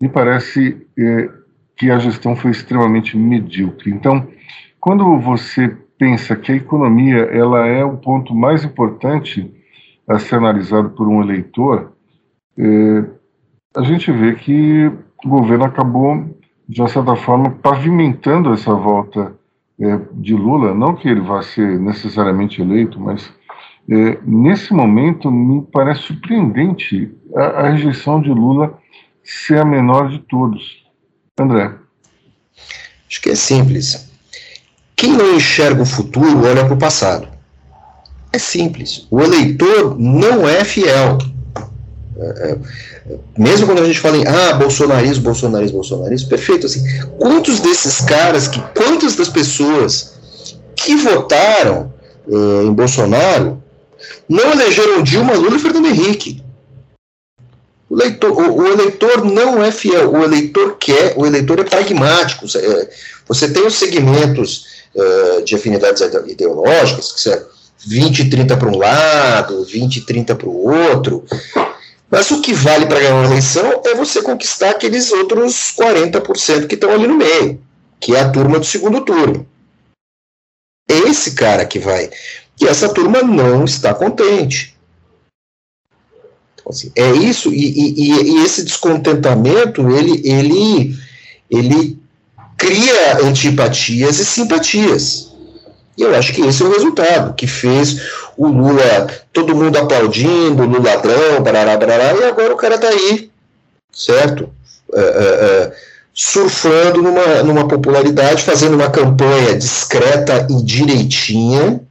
[0.00, 1.30] me parece é,
[1.76, 3.90] que a gestão foi extremamente medíocre.
[3.90, 4.26] Então,
[4.78, 9.52] quando você pensa que a economia ela é o ponto mais importante
[10.08, 11.92] a ser analisado por um eleitor,
[12.58, 13.04] é,
[13.76, 14.90] a gente vê que
[15.24, 16.24] o governo acabou,
[16.68, 19.34] de uma certa forma, pavimentando essa volta
[20.12, 23.32] de Lula, não que ele vá ser necessariamente eleito, mas
[23.88, 28.78] é, nesse momento me parece surpreendente a, a, rejeição de Lula
[29.24, 30.84] ser a menor de todos.
[31.38, 31.72] André.
[33.08, 34.10] Acho que é simples.
[34.94, 37.26] Quem não enxerga o futuro olha para o passado.
[38.32, 39.08] É simples.
[39.10, 41.18] O eleitor não é fiel.
[42.16, 42.58] É, é,
[43.36, 46.66] mesmo quando a gente fala em ah, bolsonarismo, bolsonarismo, bolsonarismo, perfeito.
[46.66, 46.82] Assim,
[47.18, 50.14] quantos desses caras, que, quantas das pessoas
[50.76, 51.92] que votaram
[52.28, 53.62] eh, em Bolsonaro
[54.28, 56.42] não elegeram Dilma, Lula e Fernando Henrique?
[57.88, 62.46] O, leitor, o, o, eleitor não é fiel, o eleitor quer, o eleitor é pragmático.
[63.26, 67.42] Você tem os segmentos uh, de afinidades ideológicas, que é
[67.86, 71.24] 20 e 30 para um lado, 20 e 30 para o outro.
[72.10, 76.74] Mas o que vale para ganhar uma eleição é você conquistar aqueles outros 40% que
[76.74, 77.62] estão ali no meio,
[78.00, 79.46] que é a turma do segundo turno.
[80.88, 82.10] É esse cara que vai.
[82.60, 84.76] E essa turma não está contente.
[86.54, 90.98] Então, assim, é isso, e, e, e, esse descontentamento, ele, ele
[91.50, 91.98] ele
[92.56, 95.29] cria antipatias e simpatias.
[96.00, 98.00] E eu acho que esse é o resultado que fez
[98.34, 103.30] o Lula, todo mundo aplaudindo, Lula ladrão, barará, barará, e agora o cara está aí,
[103.92, 104.48] certo?
[104.94, 105.72] É, é, é,
[106.14, 111.82] surfando numa, numa popularidade, fazendo uma campanha discreta e direitinha.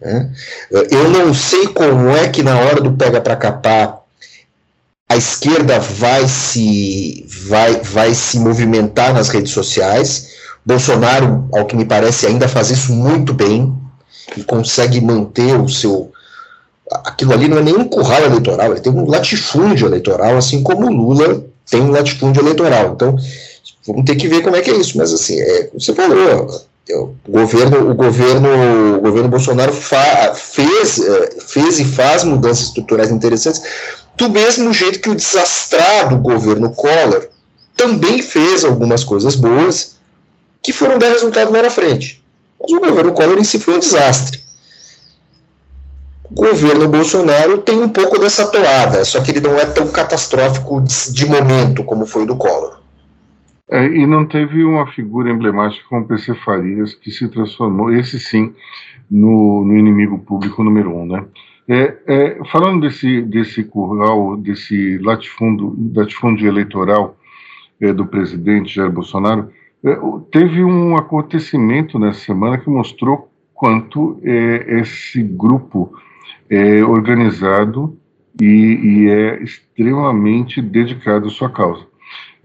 [0.00, 0.30] Né?
[0.70, 4.02] Eu não sei como é que na hora do pega para capar
[5.08, 10.31] a esquerda vai se vai, vai se movimentar nas redes sociais.
[10.64, 13.72] Bolsonaro, ao que me parece, ainda faz isso muito bem
[14.36, 16.12] e consegue manter o seu
[17.04, 20.92] aquilo ali não é nenhum curral eleitoral, ele tem um latifúndio eleitoral, assim como o
[20.92, 22.92] Lula tem um latifúndio eleitoral.
[22.94, 23.16] Então,
[23.86, 24.98] vamos ter que ver como é que é isso.
[24.98, 31.30] Mas assim, é, você falou, o governo, o governo, o governo Bolsonaro fa, fez, é,
[31.40, 33.62] fez e faz mudanças estruturais interessantes,
[34.16, 37.28] do mesmo jeito que o desastrado governo Collor
[37.76, 39.96] também fez algumas coisas boas
[40.62, 42.22] que foram dar resultado na frente.
[42.60, 44.40] Mas o governo Collor em si foi um desastre.
[46.30, 50.80] O governo Bolsonaro tem um pouco dessa toada, só que ele não é tão catastrófico
[50.80, 52.80] de, momento como foi o do Collor.
[53.68, 58.54] É, e não teve uma figura emblemática como PC Farias, que se transformou, esse sim,
[59.10, 61.24] no, no inimigo público número um, né?
[61.68, 67.16] É, é, falando desse, desse curral, desse latifúndio, eleitoral
[67.80, 69.50] é, do presidente Jair Bolsonaro,
[70.30, 75.92] teve um acontecimento nessa semana que mostrou quanto é, esse grupo
[76.48, 77.96] é organizado
[78.40, 81.86] e, e é extremamente dedicado à sua causa.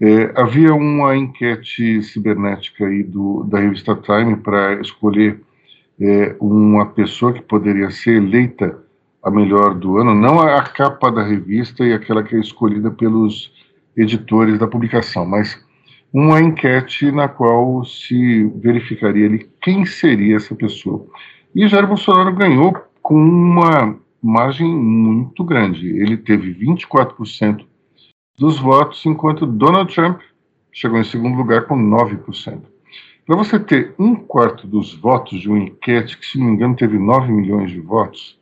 [0.00, 5.40] É, havia uma enquete cibernética aí do, da revista Time para escolher
[6.00, 8.78] é, uma pessoa que poderia ser eleita
[9.22, 13.52] a melhor do ano, não a capa da revista e aquela que é escolhida pelos
[13.96, 15.60] editores da publicação, mas
[16.12, 21.06] uma enquete na qual se verificaria ali quem seria essa pessoa.
[21.54, 25.88] E Jair Bolsonaro ganhou com uma margem muito grande.
[25.88, 27.64] Ele teve 24%
[28.38, 30.20] dos votos, enquanto Donald Trump
[30.72, 32.62] chegou em segundo lugar com 9%.
[33.26, 36.76] Para você ter um quarto dos votos de uma enquete, que se não me engano
[36.76, 38.38] teve 9 milhões de votos,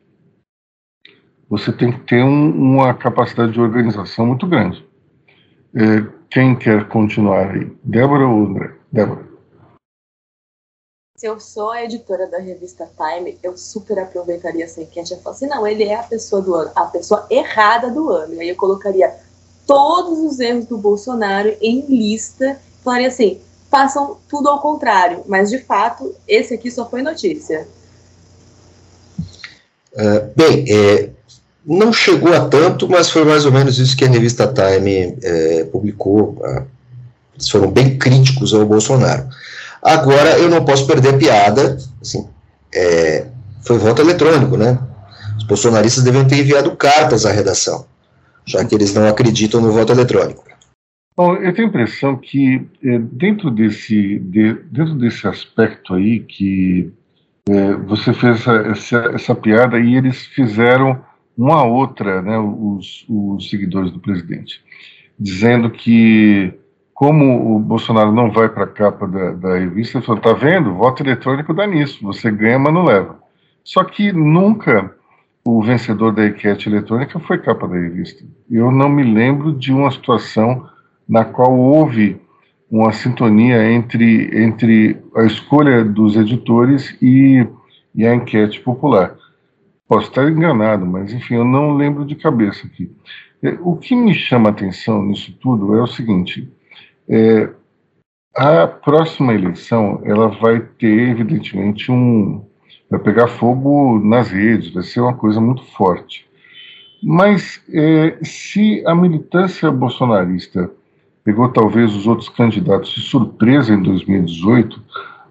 [1.49, 4.85] você tem que ter um, uma capacidade de organização muito grande.
[5.75, 7.71] É, quem quer continuar aí?
[7.83, 8.75] Débora ou André?
[8.91, 9.27] Débora.
[11.17, 15.31] Se eu sou a editora da revista Time, eu super aproveitaria essa enquete e falaria
[15.31, 18.35] assim, não, ele é a pessoa do ano, a pessoa errada do ano.
[18.35, 19.15] E aí eu colocaria
[19.67, 25.59] todos os erros do Bolsonaro em lista, falaria assim, façam tudo ao contrário, mas de
[25.59, 27.67] fato, esse aqui só foi notícia.
[29.95, 31.11] Uh, bem, é,
[31.67, 35.65] não chegou a tanto, mas foi mais ou menos isso que a revista Time é,
[35.65, 36.41] publicou.
[37.35, 39.27] Eles foram bem críticos ao Bolsonaro.
[39.83, 42.27] Agora, eu não posso perder a piada, assim,
[42.75, 43.27] é,
[43.63, 44.79] foi voto eletrônico, né?
[45.37, 47.85] Os bolsonaristas devem ter enviado cartas à redação
[48.47, 50.45] já que eles não acreditam no voto eletrônico.
[51.17, 56.93] Bom, eu tenho a impressão que é, dentro, desse, de, dentro desse aspecto aí que
[57.49, 61.03] é, você fez essa, essa, essa, piada e eles fizeram
[61.37, 64.61] uma outra, né, os, os seguidores do presidente,
[65.19, 66.53] dizendo que
[66.95, 70.75] como o Bolsonaro não vai para a capa da, da revista, ele falou, tá vendo,
[70.75, 73.19] voto eletrônico dá nisso, você ganha, mas não leva.
[73.63, 74.95] Só que nunca
[75.45, 78.25] o vencedor da enquete eletrônica foi capa da revista.
[78.51, 80.67] Eu não me lembro de uma situação
[81.07, 82.19] na qual houve
[82.71, 87.47] uma sintonia entre, entre a escolha dos editores e,
[87.95, 89.15] e a enquete popular.
[89.89, 92.91] Posso estar enganado, mas enfim, eu não lembro de cabeça aqui.
[93.43, 96.51] É, o que me chama a atenção nisso tudo é o seguinte:
[97.09, 97.49] é,
[98.35, 102.45] a próxima eleição ela vai ter, evidentemente, um,
[102.91, 106.27] vai pegar fogo nas redes, vai ser uma coisa muito forte.
[107.03, 110.71] Mas é, se a militância bolsonarista
[111.23, 114.83] pegou talvez os outros candidatos de surpresa em 2018,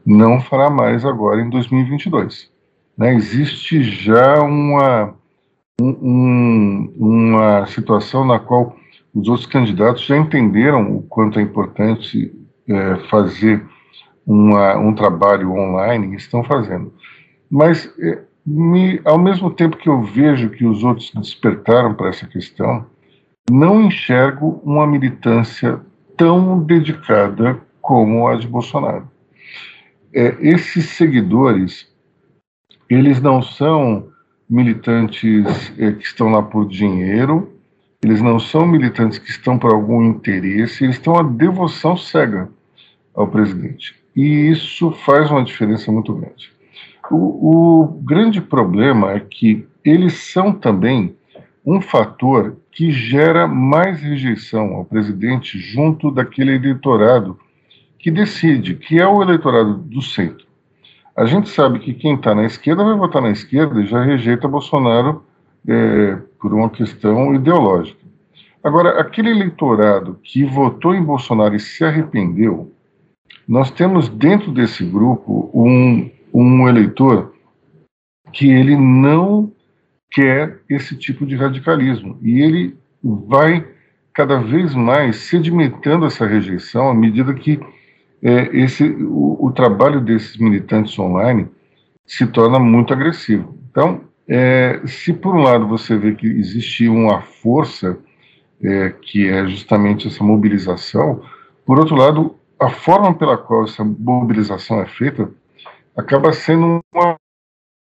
[0.05, 2.54] não fará mais agora em 2022.
[2.97, 3.13] Né?
[3.15, 5.13] Existe já uma,
[5.81, 8.75] um, uma situação na qual
[9.13, 12.33] os outros candidatos já entenderam o quanto é importante
[12.67, 13.65] é, fazer
[14.25, 16.93] uma, um trabalho online e estão fazendo.
[17.49, 22.27] Mas, é, me, ao mesmo tempo que eu vejo que os outros despertaram para essa
[22.27, 22.85] questão,
[23.49, 25.79] não enxergo uma militância
[26.17, 29.07] tão dedicada como a de Bolsonaro.
[30.13, 31.87] É, esses seguidores,
[32.89, 34.07] eles não são
[34.49, 37.51] militantes é, que estão lá por dinheiro,
[38.03, 42.49] eles não são militantes que estão por algum interesse, eles estão a devoção cega.
[43.13, 43.95] ao presidente.
[44.15, 46.51] E isso faz uma diferença muito grande.
[47.09, 51.15] O, o grande problema é que eles são também
[51.65, 57.39] um fator que gera mais rejeição ao presidente junto daquele eleitorado
[57.97, 60.45] que decide, que é o eleitorado do centro.
[61.15, 64.47] A gente sabe que quem está na esquerda vai votar na esquerda e já rejeita
[64.47, 65.23] Bolsonaro
[65.67, 67.99] é, por uma questão ideológica.
[68.61, 72.71] Agora, aquele eleitorado que votou em Bolsonaro e se arrependeu,
[73.47, 77.33] nós temos dentro desse grupo um, um eleitor
[78.33, 79.51] que ele não
[80.11, 83.65] quer esse tipo de radicalismo e ele vai
[84.13, 87.59] cada vez mais sedimentando essa rejeição à medida que
[88.21, 91.47] é, esse, o, o, trabalho desses militantes online
[92.05, 93.57] se torna muito agressivo.
[93.69, 97.97] Então, é, se por um lado você vê que existe uma força
[98.63, 101.21] é, que é justamente essa mobilização,
[101.65, 105.29] por outro lado, a forma pela qual essa mobilização é feita
[105.95, 107.15] acaba sendo uma,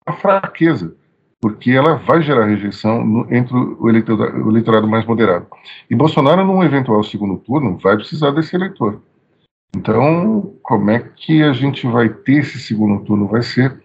[0.07, 0.95] uma fraqueza,
[1.41, 5.47] porque ela vai gerar rejeição no, entre o eleitorado, o eleitorado mais moderado.
[5.91, 9.01] E Bolsonaro, num eventual segundo turno, vai precisar desse eleitor.
[9.74, 13.26] Então, como é que a gente vai ter esse segundo turno?
[13.26, 13.82] Vai ser,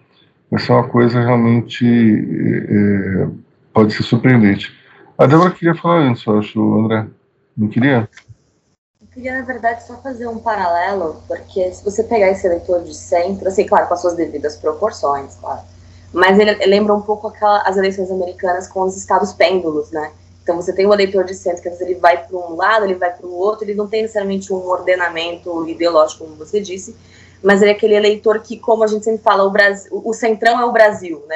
[0.52, 3.28] vai ser uma coisa realmente é,
[3.74, 4.76] pode ser surpreendente.
[5.18, 7.08] A Débora queria falar antes, eu acho, André.
[7.56, 8.08] Não queria?
[9.02, 12.94] Eu queria, na verdade, só fazer um paralelo, porque se você pegar esse eleitor de
[12.94, 15.62] centro, assim, claro, com as suas devidas proporções, claro,
[16.14, 20.12] mas ele, ele lembra um pouco aquela, as eleições americanas com os estados pêndulos, né?
[20.48, 22.86] Então você tem o eleitor de centro, que às vezes ele vai para um lado,
[22.86, 26.96] ele vai para o outro, ele não tem necessariamente um ordenamento ideológico, como você disse,
[27.44, 30.58] mas ele é aquele eleitor que, como a gente sempre fala, o, Brasil, o centrão
[30.58, 31.36] é o Brasil, né?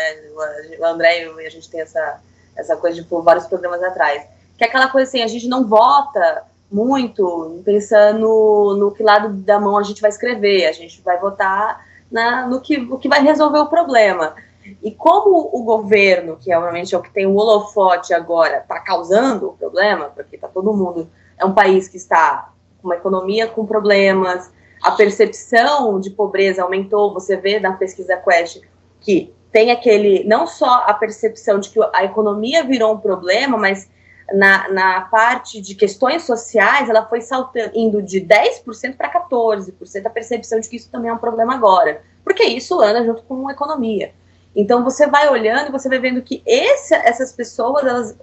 [0.80, 2.22] O André e a gente tem essa,
[2.56, 4.24] essa coisa de por vários programas atrás.
[4.58, 9.60] Que é aquela coisa assim, a gente não vota muito pensando no que lado da
[9.60, 13.22] mão a gente vai escrever, a gente vai votar na, no que, o que vai
[13.22, 14.36] resolver o problema.
[14.82, 19.50] E como o governo, que obviamente é o que tem o holofote agora, está causando
[19.50, 21.10] o problema, porque está todo mundo.
[21.38, 22.52] É um país que está
[22.82, 24.52] com uma economia com problemas,
[24.82, 27.14] a percepção de pobreza aumentou.
[27.14, 28.62] Você vê na pesquisa Quest
[29.00, 30.24] que tem aquele.
[30.24, 33.90] Não só a percepção de que a economia virou um problema, mas
[34.34, 40.10] na, na parte de questões sociais, ela foi saltando, indo de 10% para 14%, a
[40.10, 42.02] percepção de que isso também é um problema agora.
[42.24, 44.14] Porque isso anda junto com a economia.
[44.56, 48.18] Então você vai olhando e você vai vendo que esse, essas pessoas, elas,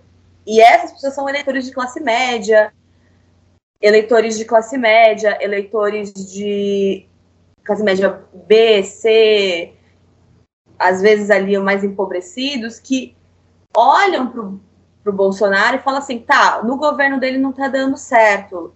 [0.47, 2.73] e essas pessoas são eleitores de classe média,
[3.81, 7.07] eleitores de classe média, eleitores de
[7.65, 9.75] classe média B, C,
[10.79, 13.17] às vezes ali mais empobrecidos, que
[13.75, 14.61] olham
[15.03, 18.75] para o Bolsonaro e falam assim, tá, no governo dele não está dando certo,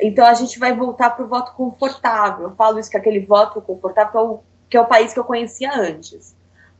[0.00, 2.48] então a gente vai voltar para o voto confortável.
[2.48, 5.72] Eu falo isso que aquele voto confortável é, que é o país que eu conhecia
[5.74, 6.34] antes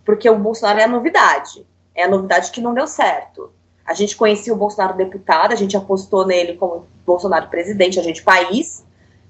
[0.05, 1.67] porque o Bolsonaro é a novidade.
[1.95, 3.53] É a novidade que não deu certo.
[3.85, 8.23] A gente conhecia o Bolsonaro deputado, a gente apostou nele como Bolsonaro presidente, a gente
[8.23, 8.85] país,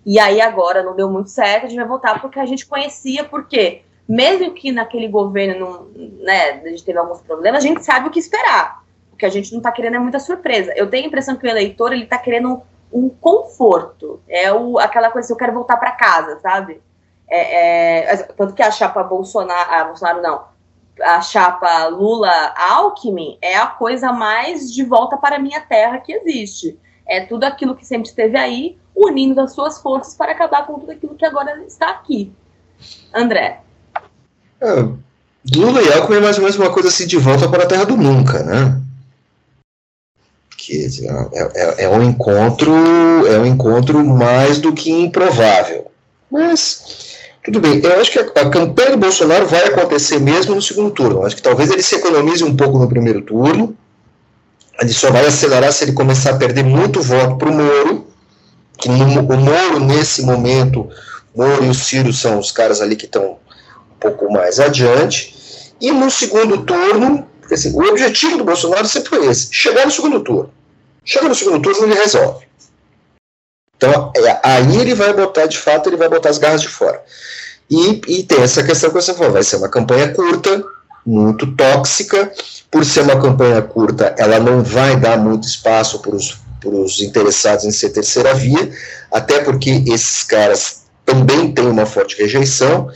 [0.05, 3.25] e aí agora não deu muito certo, a gente vai voltar porque a gente conhecia,
[3.25, 8.09] porque mesmo que naquele governo não, né, a gente teve alguns problemas, a gente sabe
[8.09, 8.83] o que esperar.
[9.13, 10.73] O que a gente não está querendo é muita surpresa.
[10.75, 12.61] Eu tenho a impressão que o eleitor ele está querendo
[12.93, 14.21] um conforto.
[14.29, 16.83] É o, aquela coisa, eu quero voltar para casa, sabe?
[17.29, 20.45] É, é, tanto que a chapa Bolsonaro, ah, Bolsonaro não,
[21.03, 26.79] a chapa Lula-Alckmin é a coisa mais de volta para a minha terra que existe.
[27.07, 30.93] É tudo aquilo que sempre esteve aí, unindo as suas forças para acabar com tudo
[30.93, 32.33] aquilo que agora está aqui.
[33.15, 33.61] André.
[34.61, 34.89] É,
[35.55, 37.85] Lula e Alckmin é mais ou menos uma coisa assim de volta para a terra
[37.85, 38.81] do nunca, né?
[40.57, 40.87] Que
[41.33, 42.73] é, é, é um encontro,
[43.27, 45.91] é um encontro mais do que improvável.
[46.31, 47.10] Mas
[47.43, 50.91] tudo bem, eu acho que a, a, campanha do Bolsonaro vai acontecer mesmo no segundo
[50.91, 51.21] turno.
[51.21, 53.75] Eu acho que talvez ele se economize um pouco no primeiro turno.
[54.79, 58.07] Ele só vai acelerar se ele começar a perder muito voto para o Moro,
[58.79, 60.89] que no, o Moro, nesse momento,
[61.35, 63.39] Moro e o Ciro são os caras ali que estão
[63.93, 65.75] um pouco mais adiante.
[65.81, 70.21] E no segundo turno, assim, o objetivo do Bolsonaro sempre foi esse: chegar no segundo
[70.21, 70.51] turno.
[71.05, 72.50] Chega no segundo turno, ele resolve.
[73.81, 77.03] Então, é, aí ele vai botar, de fato, ele vai botar as garras de fora.
[77.71, 80.63] E, e tem essa questão que você falou, vai ser uma campanha curta,
[81.07, 82.31] muito tóxica,
[82.71, 87.71] por ser uma campanha curta, ela não vai dar muito espaço para os interessados em
[87.71, 88.71] ser terceira via,
[89.11, 92.91] até porque esses caras também têm uma forte rejeição.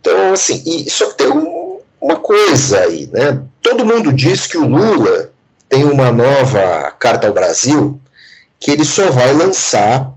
[0.00, 3.42] Então, assim, e, só que tem um, uma coisa aí, né?
[3.60, 5.30] Todo mundo diz que o Lula
[5.68, 8.00] tem uma nova carta ao Brasil,
[8.64, 10.10] que ele só vai lançar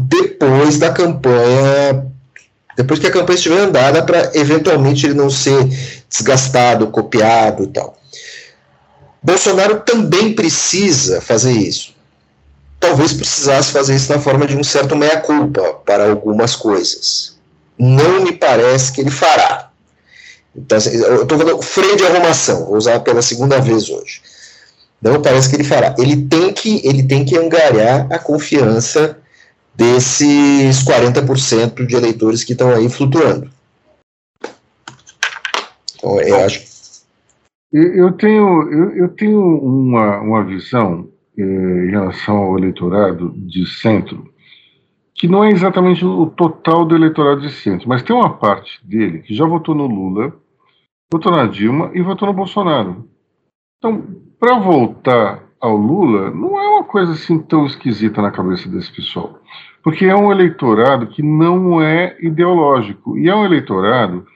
[0.00, 2.06] depois da campanha,
[2.76, 5.66] depois que a campanha estiver andada, para eventualmente ele não ser
[6.08, 7.98] desgastado, copiado e tal.
[9.20, 11.92] Bolsonaro também precisa fazer isso.
[12.78, 17.36] Talvez precisasse fazer isso na forma de um certo meia-culpa para algumas coisas.
[17.76, 19.70] Não me parece que ele fará.
[20.54, 24.22] Então, assim, eu estou falando freio de arrumação, vou usar pela segunda vez hoje.
[25.02, 25.94] Não parece que ele fará.
[25.98, 29.18] Ele tem que, ele tem que angariar a confiança
[29.74, 33.50] desses 40% de eleitores que estão aí flutuando.
[35.96, 36.72] Então, eu acho.
[37.72, 44.30] Eu tenho, eu, eu tenho uma, uma visão eh, em relação ao eleitorado de centro,
[45.14, 49.20] que não é exatamente o total do eleitorado de centro, mas tem uma parte dele
[49.20, 50.34] que já votou no Lula,
[51.10, 53.08] votou na Dilma e votou no Bolsonaro.
[53.78, 54.04] Então,
[54.42, 59.38] para voltar ao Lula, não é uma coisa assim tão esquisita na cabeça desse pessoal.
[59.84, 64.26] Porque é um eleitorado que não é ideológico, e é um eleitorado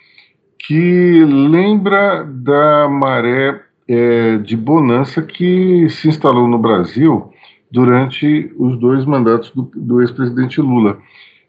[0.61, 7.33] que lembra da maré é, de bonança que se instalou no Brasil
[7.69, 10.99] durante os dois mandatos do, do ex-presidente Lula.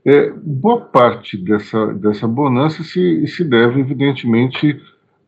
[0.04, 4.82] É, boa parte dessa, dessa bonança se, se deve, evidentemente,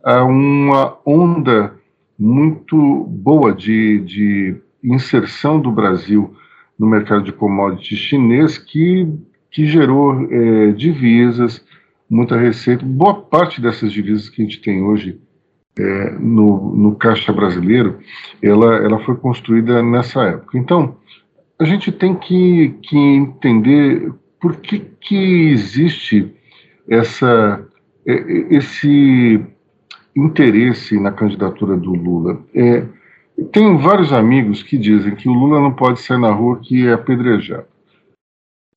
[0.03, 1.77] a uma onda
[2.19, 6.35] muito boa de, de inserção do Brasil
[6.77, 9.07] no mercado de commodities chinês que,
[9.49, 11.63] que gerou é, divisas,
[12.09, 12.85] muita receita.
[12.85, 15.19] Boa parte dessas divisas que a gente tem hoje
[15.77, 17.99] é, no, no caixa brasileiro,
[18.41, 20.57] ela, ela foi construída nessa época.
[20.57, 20.97] Então,
[21.57, 24.11] a gente tem que, que entender
[24.41, 26.33] por que, que existe
[26.89, 27.65] essa,
[28.05, 28.13] é,
[28.55, 29.41] esse
[30.15, 32.39] interesse na candidatura do Lula.
[32.53, 32.85] É,
[33.51, 36.93] tenho vários amigos que dizem que o Lula não pode sair na rua que é
[36.93, 37.65] apedrejado.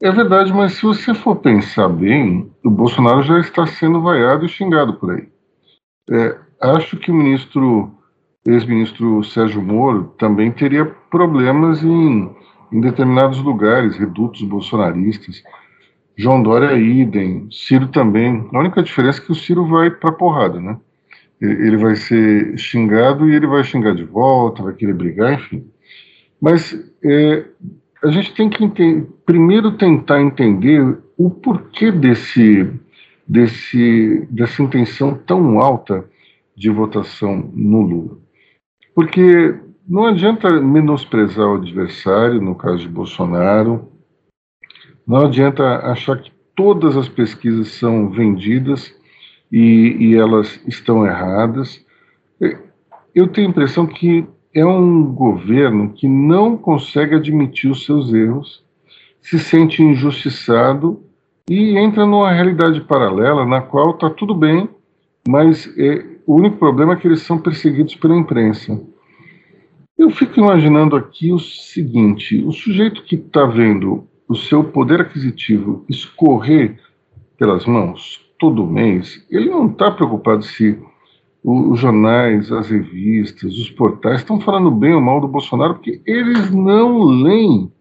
[0.01, 4.49] É verdade, mas se você for pensar bem, o Bolsonaro já está sendo vaiado e
[4.49, 5.29] xingado por aí.
[6.11, 7.93] É, acho que o ministro,
[8.45, 12.29] ex-ministro Sérgio Moro também teria problemas em,
[12.73, 15.43] em determinados lugares, redutos bolsonaristas.
[16.17, 18.49] João Dória idem, Ciro também.
[18.53, 20.79] A única diferença é que o Ciro vai para porrada, né?
[21.43, 25.67] Ele vai ser xingado e ele vai xingar de volta, vai querer brigar, enfim.
[26.41, 26.73] Mas
[27.05, 27.45] é,
[28.05, 32.71] a gente tem que primeiro tentar entender o porquê desse,
[33.27, 36.05] desse, dessa intenção tão alta
[36.57, 38.19] de votação no Lula.
[38.95, 39.55] Porque
[39.89, 43.89] não adianta menosprezar o adversário, no caso de Bolsonaro,
[45.05, 48.95] não adianta achar que todas as pesquisas são vendidas
[49.53, 51.85] e, e elas estão erradas.
[53.15, 58.65] Eu tenho a impressão que é um governo que não consegue admitir os seus erros,
[59.21, 61.03] se sente injustiçado
[61.49, 64.69] e entra numa realidade paralela na qual está tudo bem,
[65.29, 68.81] mas é, o único problema é que eles são perseguidos pela imprensa.
[69.97, 75.85] Eu fico imaginando aqui o seguinte: o sujeito que está vendo o seu poder aquisitivo
[75.89, 76.79] escorrer
[77.39, 80.77] pelas mãos, todo mês, ele não está preocupado se
[81.45, 86.51] os jornais, as revistas, os portais estão falando bem ou mal do Bolsonaro, porque eles
[86.51, 87.73] não leem,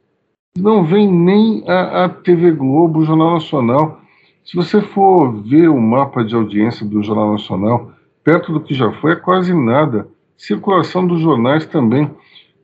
[0.56, 4.02] não veem nem a, a TV Globo, o Jornal Nacional.
[4.46, 7.92] Se você for ver o mapa de audiência do Jornal Nacional,
[8.24, 10.08] perto do que já foi, é quase nada.
[10.38, 12.08] Circulação dos jornais também.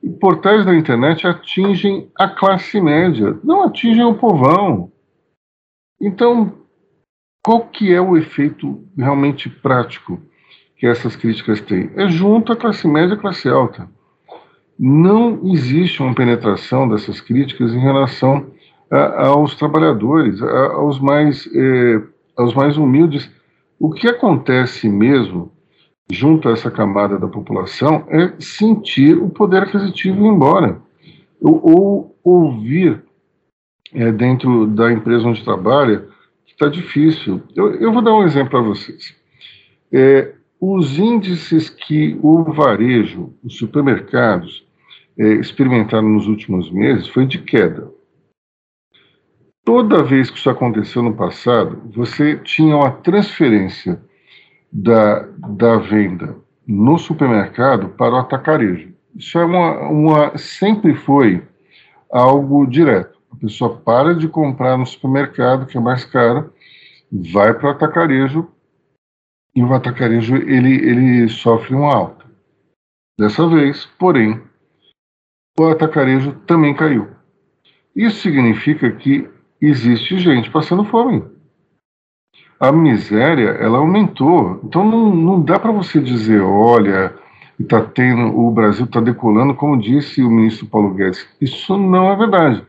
[0.00, 4.92] E portais da internet atingem a classe média, não atingem o povão.
[6.00, 6.57] Então,
[7.48, 10.20] qual que é o efeito realmente prático
[10.76, 11.90] que essas críticas têm?
[11.96, 13.88] É junto à classe média e à classe alta.
[14.78, 18.48] Não existe uma penetração dessas críticas em relação
[18.90, 22.02] a, aos trabalhadores, a, aos, mais, é,
[22.36, 23.30] aos mais humildes.
[23.80, 25.50] O que acontece mesmo
[26.12, 30.82] junto a essa camada da população é sentir o poder aquisitivo ir embora,
[31.40, 33.02] ou, ou ouvir
[33.94, 36.17] é, dentro da empresa onde trabalha
[36.58, 37.40] está difícil.
[37.54, 39.14] Eu, eu, vou dar um exemplo para vocês.
[39.92, 44.66] É, os índices que o varejo, os supermercados,
[45.16, 47.88] é, experimentaram nos últimos meses foi de queda.
[49.64, 54.00] Toda vez que isso aconteceu no passado, você tinha uma transferência
[54.72, 56.36] da, da venda
[56.66, 58.92] no supermercado para o atacarejo.
[59.14, 61.42] Isso é uma, uma sempre foi
[62.10, 63.17] algo direto.
[63.32, 66.52] A pessoa para de comprar no supermercado, que é mais caro,
[67.10, 68.48] vai para o atacarejo
[69.54, 72.24] e o atacarejo ele, ele sofre uma alta.
[73.18, 74.40] Dessa vez, porém,
[75.58, 77.08] o atacarejo também caiu.
[77.94, 79.28] Isso significa que
[79.60, 81.24] existe gente passando fome.
[82.60, 84.60] A miséria, ela aumentou.
[84.62, 87.14] Então não, não dá para você dizer, olha,
[87.68, 91.26] tá tendo, o Brasil está decolando, como disse o ministro Paulo Guedes.
[91.40, 92.64] Isso não é verdade.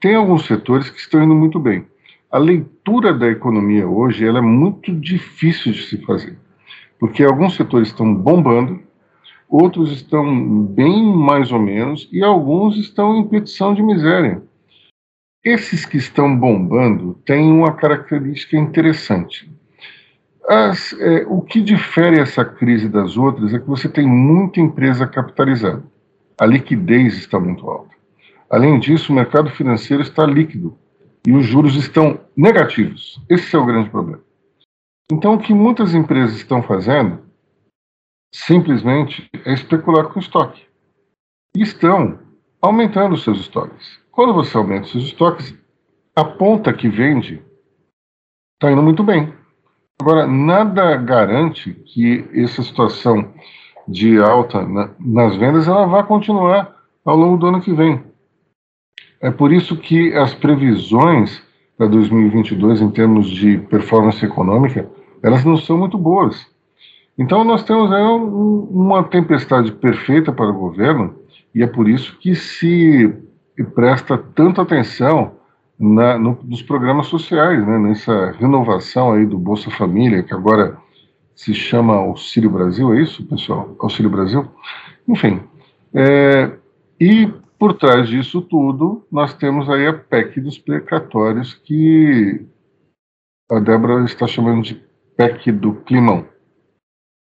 [0.00, 1.86] Tem alguns setores que estão indo muito bem.
[2.32, 6.38] A leitura da economia hoje ela é muito difícil de se fazer,
[6.98, 8.80] porque alguns setores estão bombando,
[9.46, 14.42] outros estão bem mais ou menos, e alguns estão em petição de miséria.
[15.44, 19.50] Esses que estão bombando têm uma característica interessante.
[20.48, 25.06] As, é, o que difere essa crise das outras é que você tem muita empresa
[25.06, 25.82] capitalizada.
[26.38, 27.99] A liquidez está muito alta.
[28.50, 30.76] Além disso, o mercado financeiro está líquido
[31.24, 33.20] e os juros estão negativos.
[33.28, 34.22] Esse é o grande problema.
[35.12, 37.20] Então, o que muitas empresas estão fazendo
[38.34, 40.64] simplesmente é especular com estoque.
[41.56, 42.18] E estão
[42.60, 44.00] aumentando seus estoques.
[44.10, 45.54] Quando você aumenta seus estoques,
[46.14, 47.42] a ponta que vende
[48.54, 49.32] está indo muito bem.
[50.00, 53.32] Agora, nada garante que essa situação
[53.86, 58.09] de alta na, nas vendas ela vai continuar ao longo do ano que vem.
[59.20, 61.42] É por isso que as previsões
[61.80, 64.86] para 2022 em termos de performance econômica,
[65.22, 66.46] elas não são muito boas.
[67.16, 71.14] Então nós temos aí uma tempestade perfeita para o governo
[71.54, 73.10] e é por isso que se
[73.74, 75.32] presta tanta atenção
[75.78, 80.76] na, no, nos programas sociais, né, nessa renovação aí do Bolsa Família, que agora
[81.34, 83.74] se chama Auxílio Brasil, é isso, pessoal?
[83.78, 84.46] Auxílio Brasil?
[85.08, 85.40] Enfim,
[85.94, 86.50] é,
[87.00, 92.46] e por trás disso tudo, nós temos aí a PEC dos precatórios, que
[93.52, 94.76] a Débora está chamando de
[95.14, 96.26] PEC do climão.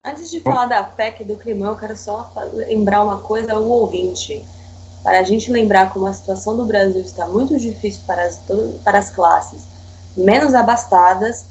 [0.04, 4.44] Antes de falar da PEC do climão, eu quero só lembrar uma coisa ao ouvinte
[5.02, 8.38] para a gente lembrar como a situação do Brasil está muito difícil para as,
[8.84, 9.66] para as classes
[10.14, 11.46] menos abastadas,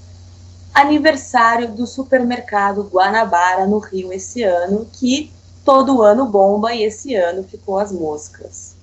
[0.71, 5.31] aniversário do supermercado Guanabara no Rio esse ano, que
[5.67, 8.73] todo ano bomba e esse ano ficou as moscas.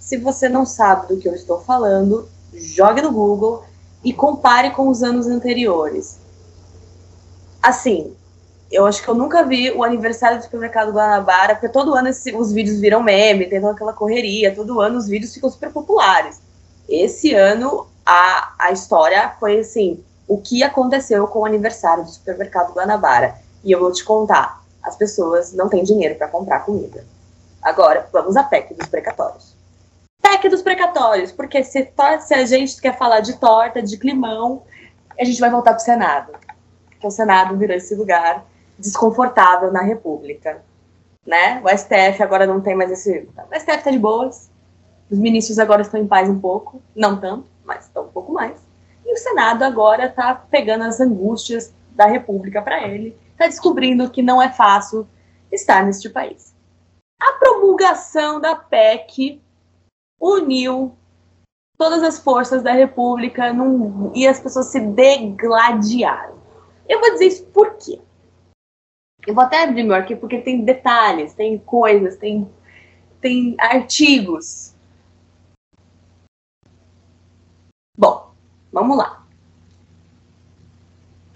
[0.00, 3.62] Se você não sabe do que eu estou falando, jogue no Google
[4.02, 6.18] e compare com os anos anteriores.
[7.62, 8.16] Assim,
[8.68, 12.34] eu acho que eu nunca vi o aniversário do supermercado Guanabara, porque todo ano esse,
[12.34, 16.40] os vídeos viram meme, tem toda aquela correria, todo ano os vídeos ficam super populares.
[16.88, 22.74] Esse ano a, a história foi assim: o que aconteceu com o aniversário do supermercado
[22.74, 23.36] Guanabara.
[23.62, 27.04] E eu vou te contar: as pessoas não têm dinheiro para comprar comida.
[27.62, 29.56] Agora, vamos à PEC dos precatórios.
[30.22, 34.62] PEC dos precatórios, porque se, se a gente quer falar de torta, de climão,
[35.18, 36.32] a gente vai voltar para o Senado.
[36.86, 38.44] Porque o Senado virou esse lugar
[38.78, 40.62] desconfortável na República.
[41.26, 41.60] Né?
[41.64, 43.28] O STF agora não tem mais esse.
[43.50, 44.50] O STF está de boas.
[45.10, 48.58] Os ministros agora estão em paz um pouco, não tanto, mas estão um pouco mais.
[49.04, 54.20] E o Senado agora está pegando as angústias da República para ele, está descobrindo que
[54.20, 55.08] não é fácil
[55.52, 56.52] estar neste país.
[57.20, 59.40] A promulgação da PEC
[60.20, 60.96] uniu
[61.76, 66.36] todas as forças da República num, e as pessoas se degladiaram.
[66.88, 68.00] Eu vou dizer isso por quê?
[69.24, 72.50] Eu vou até abrir meu arquivo porque tem detalhes, tem coisas, tem,
[73.20, 74.74] tem artigos.
[77.96, 78.32] Bom,
[78.72, 79.24] vamos lá.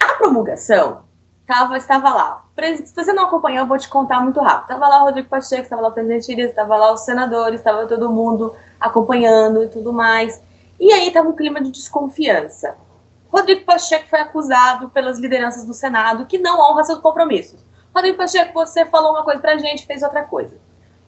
[0.01, 1.05] A promulgação
[1.53, 2.45] tava, estava lá.
[2.59, 4.63] Se você não acompanhou, eu vou te contar muito rápido.
[4.63, 7.87] Estava lá o Rodrigo Pacheco, estava lá o presidente Iris, estava lá os senadores, estava
[7.87, 10.43] todo mundo acompanhando e tudo mais.
[10.81, 12.75] E aí estava um clima de desconfiança.
[13.31, 17.61] Rodrigo Pacheco foi acusado pelas lideranças do Senado que não honra seus compromissos.
[17.95, 20.57] Rodrigo Pacheco, você falou uma coisa pra gente, fez outra coisa.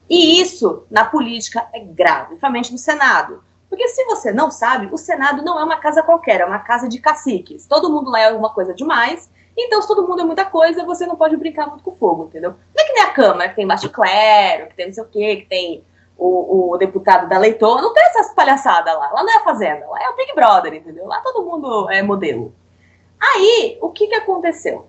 [0.09, 3.43] E isso, na política, é grave, principalmente no Senado.
[3.71, 6.87] Porque se você não sabe, o Senado não é uma casa qualquer, é uma casa
[6.87, 7.67] de caciques.
[7.67, 11.07] Todo mundo lá é alguma coisa demais, então se todo mundo é muita coisa, você
[11.07, 12.51] não pode brincar muito com fogo, entendeu?
[12.51, 15.09] Não é que nem a Câmara, que tem baixo clero, que tem não sei o
[15.09, 15.85] quê, que tem
[16.17, 19.11] o, o deputado da leitora, não tem essas palhaçadas lá.
[19.13, 21.07] Lá não é a Fazenda, lá é o Big Brother, entendeu?
[21.07, 22.55] Lá todo mundo é modelo.
[23.21, 24.87] Aí, o que que aconteceu?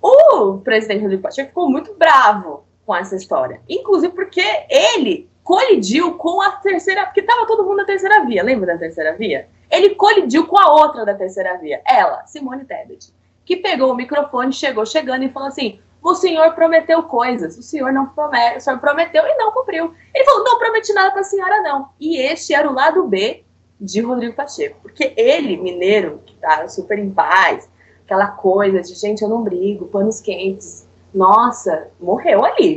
[0.00, 3.60] O presidente Rodrigo Pacheco ficou muito bravo com essa história.
[3.68, 8.72] Inclusive porque ele colidiu com a terceira, porque estava todo mundo na terceira via, lembra
[8.72, 9.48] da terceira via?
[9.70, 13.12] Ele colidiu com a outra da terceira via, ela, Simone Tebet,
[13.44, 17.92] que pegou o microfone, chegou chegando e falou assim: o senhor prometeu coisas, o senhor
[17.92, 19.94] não promete, o senhor prometeu e não cumpriu.
[20.14, 21.90] Ele falou: não prometi nada para a senhora, não.
[22.00, 23.44] E este era o lado B
[23.80, 27.68] de Rodrigo Pacheco, porque ele, mineiro, que tá super em paz,
[28.04, 30.86] aquela coisa de, gente, eu não brigo, panos quentes.
[31.12, 32.76] Nossa, morreu ali.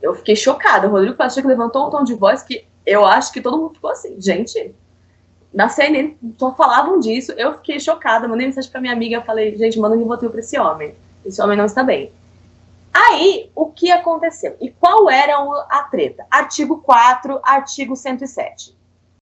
[0.00, 0.88] Eu fiquei chocada.
[0.88, 3.90] O Rodrigo Pacheco levantou um tom de voz que eu acho que todo mundo ficou
[3.90, 4.74] assim, gente,
[5.52, 9.78] na CNN só falavam disso, eu fiquei chocada, mandei mensagem pra minha amiga, falei, gente,
[9.78, 10.94] manda um voto pra esse homem.
[11.24, 12.12] Esse homem não está bem.
[12.92, 14.56] Aí, o que aconteceu?
[14.60, 15.36] E qual era
[15.70, 16.26] a treta?
[16.30, 18.76] Artigo 4, artigo 107.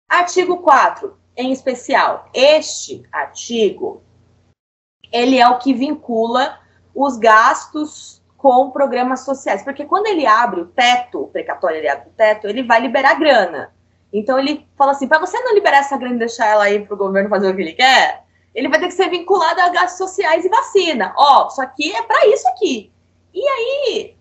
[0.08, 4.02] Artigo 4, em especial, este artigo,
[5.10, 6.58] ele é o que vincula
[6.94, 9.62] os gastos com programas sociais.
[9.62, 13.18] Porque quando ele abre o teto, o precatório ele abre o teto, ele vai liberar
[13.18, 13.72] grana.
[14.12, 16.94] Então ele fala assim, para você não liberar essa grana e deixar ela aí para
[16.94, 19.98] o governo fazer o que ele quer, ele vai ter que ser vinculado a gastos
[19.98, 21.14] sociais e vacina.
[21.16, 22.92] Ó, isso aqui é para isso aqui.
[23.32, 24.16] E aí,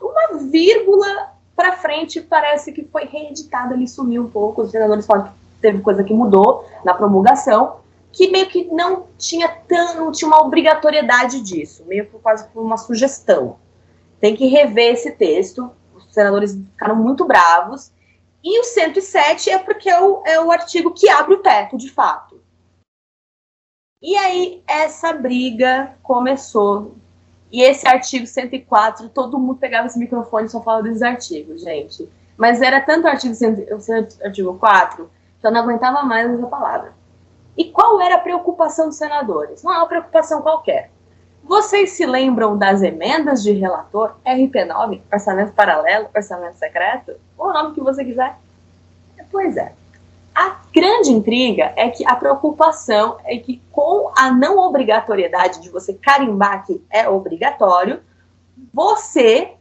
[0.00, 5.24] uma vírgula para frente parece que foi reeditada, ele sumiu um pouco, os senadores falam
[5.24, 7.80] que teve coisa que mudou na promulgação,
[8.12, 12.62] que meio que não tinha tão, não tinha uma obrigatoriedade disso, meio que quase por
[12.62, 13.58] uma sugestão.
[14.20, 17.92] Tem que rever esse texto, os senadores ficaram muito bravos,
[18.42, 21.90] e o 107 é porque é o, é o artigo que abre o teto, de
[21.90, 22.40] fato.
[24.00, 26.94] E aí essa briga começou.
[27.50, 32.08] E esse artigo 104, todo mundo pegava esse microfone e só falava desses artigos, gente.
[32.36, 33.34] Mas era tanto artigo,
[34.22, 35.10] artigo 4
[35.40, 36.94] que eu não aguentava mais essa palavra.
[37.56, 39.62] E qual era a preocupação dos senadores?
[39.62, 40.90] Não é uma preocupação qualquer.
[41.46, 47.12] Vocês se lembram das emendas de relator RP9, orçamento paralelo, orçamento secreto?
[47.38, 48.36] Ou o nome que você quiser?
[49.30, 49.72] Pois é.
[50.34, 55.94] A grande intriga é que a preocupação é que, com a não obrigatoriedade de você
[55.94, 58.00] carimbar que é obrigatório,
[58.74, 59.54] você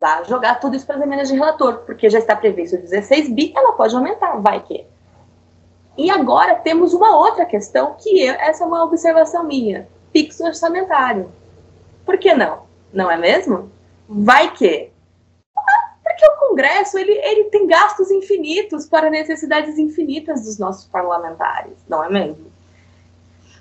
[0.00, 3.52] vai jogar tudo isso para as emendas de relator, porque já está previsto 16 bi,
[3.56, 4.86] ela pode aumentar, vai que.
[5.98, 11.32] E agora temos uma outra questão, que eu, essa é uma observação minha fixo orçamentário.
[12.06, 12.62] Por que não?
[12.92, 13.72] Não é mesmo?
[14.08, 14.92] Vai que.
[16.04, 22.04] Porque o Congresso ele, ele tem gastos infinitos para necessidades infinitas dos nossos parlamentares, não
[22.04, 22.52] é mesmo?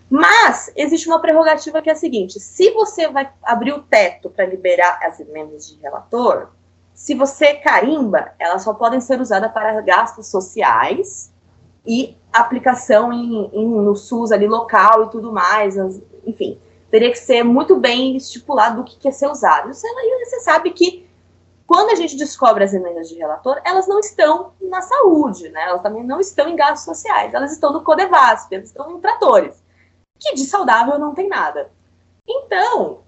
[0.08, 4.46] Mas existe uma prerrogativa que é a seguinte: se você vai abrir o teto para
[4.46, 6.50] liberar as emendas de relator,
[6.94, 11.34] se você carimba, elas só podem ser usadas para gastos sociais
[11.84, 16.60] e aplicação em, em, no SUS ali local e tudo mais, as, enfim,
[16.90, 19.70] teria que ser muito bem estipulado do que quer ser usado.
[19.70, 21.08] Aí você sabe que
[21.66, 25.64] quando a gente descobre as emendas de relator, elas não estão na saúde, né?
[25.64, 29.64] Elas também não estão em gastos sociais, elas estão no Codevasp, elas estão em tratores,
[30.20, 31.72] que de saudável não tem nada.
[32.28, 33.00] Então,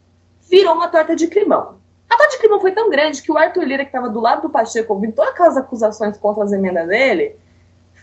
[0.49, 1.77] virou uma torta de climão.
[2.09, 4.43] A torta de climão foi tão grande que o Arthur Lira, que estava do lado
[4.43, 7.35] do Pacheco, ouvindo todas aquelas acusações contra as emendas dele,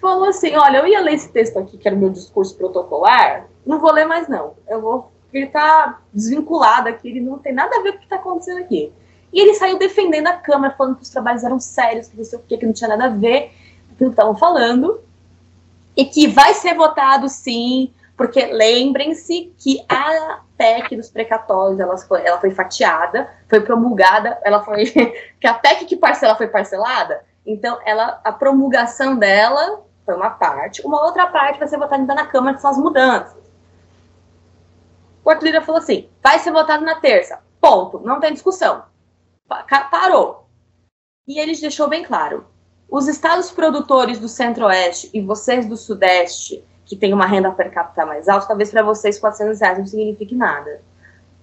[0.01, 3.49] falou assim: Olha, eu ia ler esse texto aqui, que era o meu discurso protocolar,
[3.65, 4.55] não vou ler mais, não.
[4.69, 5.13] Eu vou.
[5.33, 8.59] Ele tá desvinculado aqui, ele não tem nada a ver com o que está acontecendo
[8.59, 8.93] aqui.
[9.33, 12.39] E ele saiu defendendo a Câmara, falando que os trabalhos eram sérios, que não sei
[12.39, 13.51] o que, que não tinha nada a ver
[13.99, 15.01] com o que estavam falando.
[15.97, 22.25] E que vai ser votado sim, porque lembrem-se que a PEC dos precatórios ela foi,
[22.25, 24.85] ela foi fatiada, foi promulgada, ela foi.
[25.41, 30.85] que a PEC que parcela foi parcelada, então ela, a promulgação dela foi uma parte,
[30.87, 33.42] uma outra parte vai ser votada na Câmara, que são as mudanças.
[35.25, 37.41] O Arthur Lira falou assim: vai ser votado na terça.
[37.61, 38.01] Ponto.
[38.01, 38.85] Não tem discussão.
[39.91, 40.49] Parou.
[41.27, 42.47] E ele deixou bem claro:
[42.89, 48.05] os estados produtores do Centro-Oeste e vocês do Sudeste, que têm uma renda per capita
[48.05, 50.83] mais alta, talvez para vocês 400 reais não signifique nada.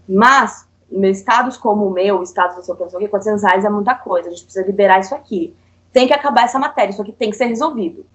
[0.07, 4.27] Mas, estados como o meu, estados do seu pessoal, 400 reais é muita coisa.
[4.27, 5.55] A gente precisa liberar isso aqui.
[5.91, 8.05] Tem que acabar essa matéria, isso aqui tem que ser resolvido.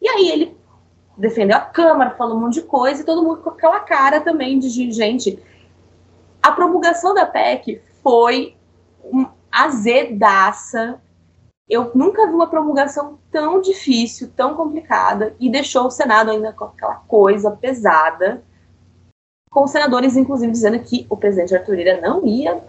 [0.00, 0.56] E aí ele
[1.16, 4.58] defendeu a Câmara, falou um monte de coisa, e todo mundo com aquela cara também
[4.58, 5.42] de gente.
[6.42, 8.56] A promulgação da PEC foi
[9.50, 11.00] azedaça.
[11.68, 16.64] Eu nunca vi uma promulgação tão difícil, tão complicada, e deixou o Senado ainda com
[16.64, 18.42] aquela coisa pesada,
[19.50, 22.62] com os senadores, inclusive, dizendo que o presidente Arthur Lira não ia,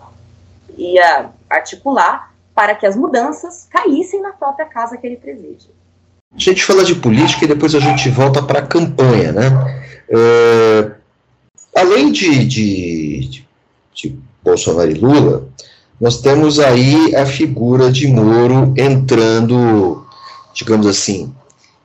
[0.78, 5.72] ia articular para que as mudanças caíssem na própria casa que ele preside.
[6.36, 9.84] A gente fala de política e depois a gente volta para a campanha, né?
[10.10, 10.92] É,
[11.76, 13.46] além de, de,
[13.94, 15.48] de Bolsonaro e Lula,
[16.02, 20.06] nós temos aí a figura de Moro entrando,
[20.54, 21.34] digamos assim,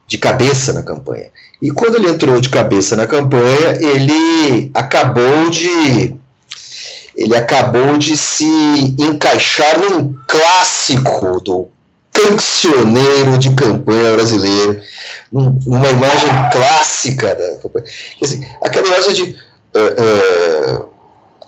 [0.06, 1.26] de cabeça na campanha.
[1.60, 6.16] E quando ele entrou de cabeça na campanha, ele acabou de
[7.14, 8.44] ele acabou de se
[8.96, 11.68] encaixar num clássico do
[12.12, 14.80] cancioneiro de campanha brasileiro,
[15.32, 17.86] uma imagem clássica da campanha.
[18.22, 19.22] Assim, aquela imagem de.
[19.74, 20.98] Uh, uh,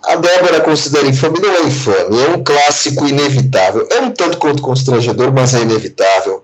[0.02, 3.86] a Débora considera infame, não é infame, é um clássico inevitável.
[3.90, 6.42] É um tanto quanto constrangedor, mas é inevitável.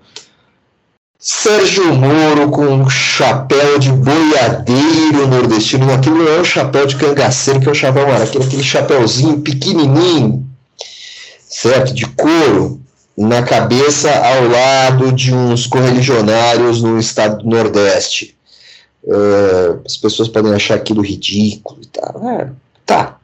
[1.19, 5.91] Sérgio Moro com um chapéu de boiadeiro nordestino.
[5.91, 10.47] Aquilo não é um chapéu de cangaceiro, que é o chapéu aquele, aquele chapéuzinho pequenininho,
[11.49, 11.93] certo?
[11.93, 12.79] De couro,
[13.17, 18.37] na cabeça ao lado de uns correligionários no estado do Nordeste.
[19.03, 22.29] Uh, as pessoas podem achar aquilo ridículo e tal.
[22.29, 22.51] É,
[22.85, 23.17] tá.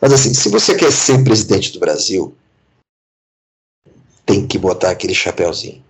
[0.00, 2.34] Mas assim, se você quer ser presidente do Brasil,
[4.26, 5.84] tem que botar aquele chapéuzinho.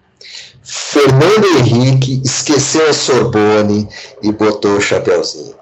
[0.63, 3.89] Fernando Henrique esqueceu a Sorbonne
[4.23, 5.55] e botou o chapéuzinho.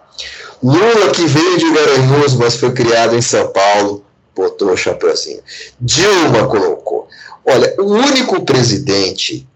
[0.62, 4.04] Lula, que veio de Garanhuns, mas foi criado em São Paulo,
[4.34, 5.40] botou o chapéuzinho.
[5.80, 6.99] Dilma colocou.
[7.44, 9.46] Olha, o único presidente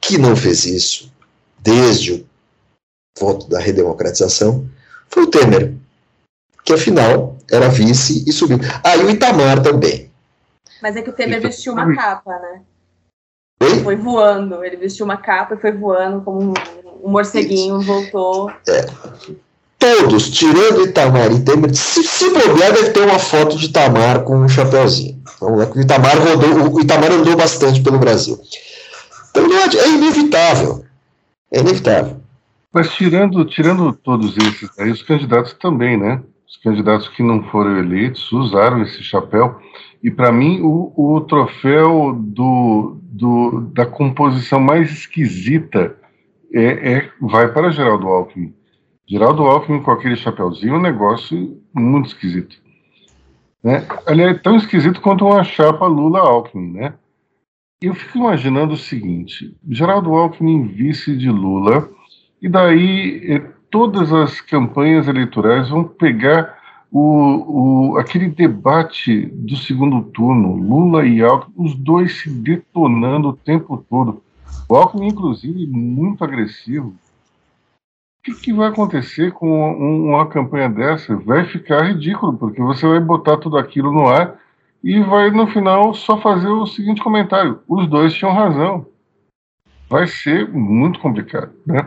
[0.00, 1.12] que não fez isso,
[1.58, 2.26] desde o
[3.18, 4.68] voto da redemocratização,
[5.08, 5.74] foi o Temer,
[6.64, 8.58] que afinal era vice e subiu.
[8.82, 10.10] Ah, e o Itamar também.
[10.82, 12.62] Mas é que o Temer vestiu uma capa, né?
[13.62, 13.82] Oi?
[13.82, 16.54] Foi voando, ele vestiu uma capa e foi voando como um,
[17.02, 17.86] um morceguinho, Isso.
[17.86, 18.50] voltou.
[18.68, 18.84] É.
[19.84, 24.38] Todos, tirando Itamar e Temer, se, se bobear, deve ter uma foto de Itamar com
[24.38, 25.20] um chapéuzinho.
[25.36, 28.38] Então, o Itamar rodou, o Itamar andou bastante pelo Brasil.
[29.28, 30.82] Então, é inevitável.
[31.52, 32.16] É inevitável.
[32.72, 36.22] Mas tirando, tirando todos esses aí, os candidatos também, né?
[36.48, 39.60] Os candidatos que não foram eleitos usaram esse chapéu.
[40.02, 45.94] E para mim, o, o troféu do, do, da composição mais esquisita
[46.54, 48.54] é, é, vai para Geraldo Alckmin.
[49.06, 52.56] Geraldo Alckmin com aquele chapéuzinho, um negócio muito esquisito.
[53.62, 53.86] Né?
[54.06, 56.94] Aliás, é tão esquisito quanto uma chapa Lula-Alckmin, né?
[57.82, 61.88] Eu fico imaginando o seguinte, Geraldo Alckmin vice de Lula,
[62.40, 66.58] e daí eh, todas as campanhas eleitorais vão pegar
[66.90, 73.36] o, o, aquele debate do segundo turno, Lula e Alckmin, os dois se detonando o
[73.36, 74.22] tempo todo.
[74.68, 76.94] O Alckmin, inclusive, muito agressivo.
[78.24, 81.14] Que, que vai acontecer com uma, uma campanha dessa?
[81.14, 84.40] Vai ficar ridículo, porque você vai botar tudo aquilo no ar
[84.82, 88.86] e vai, no final, só fazer o seguinte comentário: os dois tinham razão.
[89.88, 91.86] Vai ser muito complicado, né?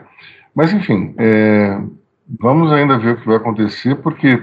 [0.55, 1.81] Mas, enfim, é,
[2.39, 4.41] vamos ainda ver o que vai acontecer, porque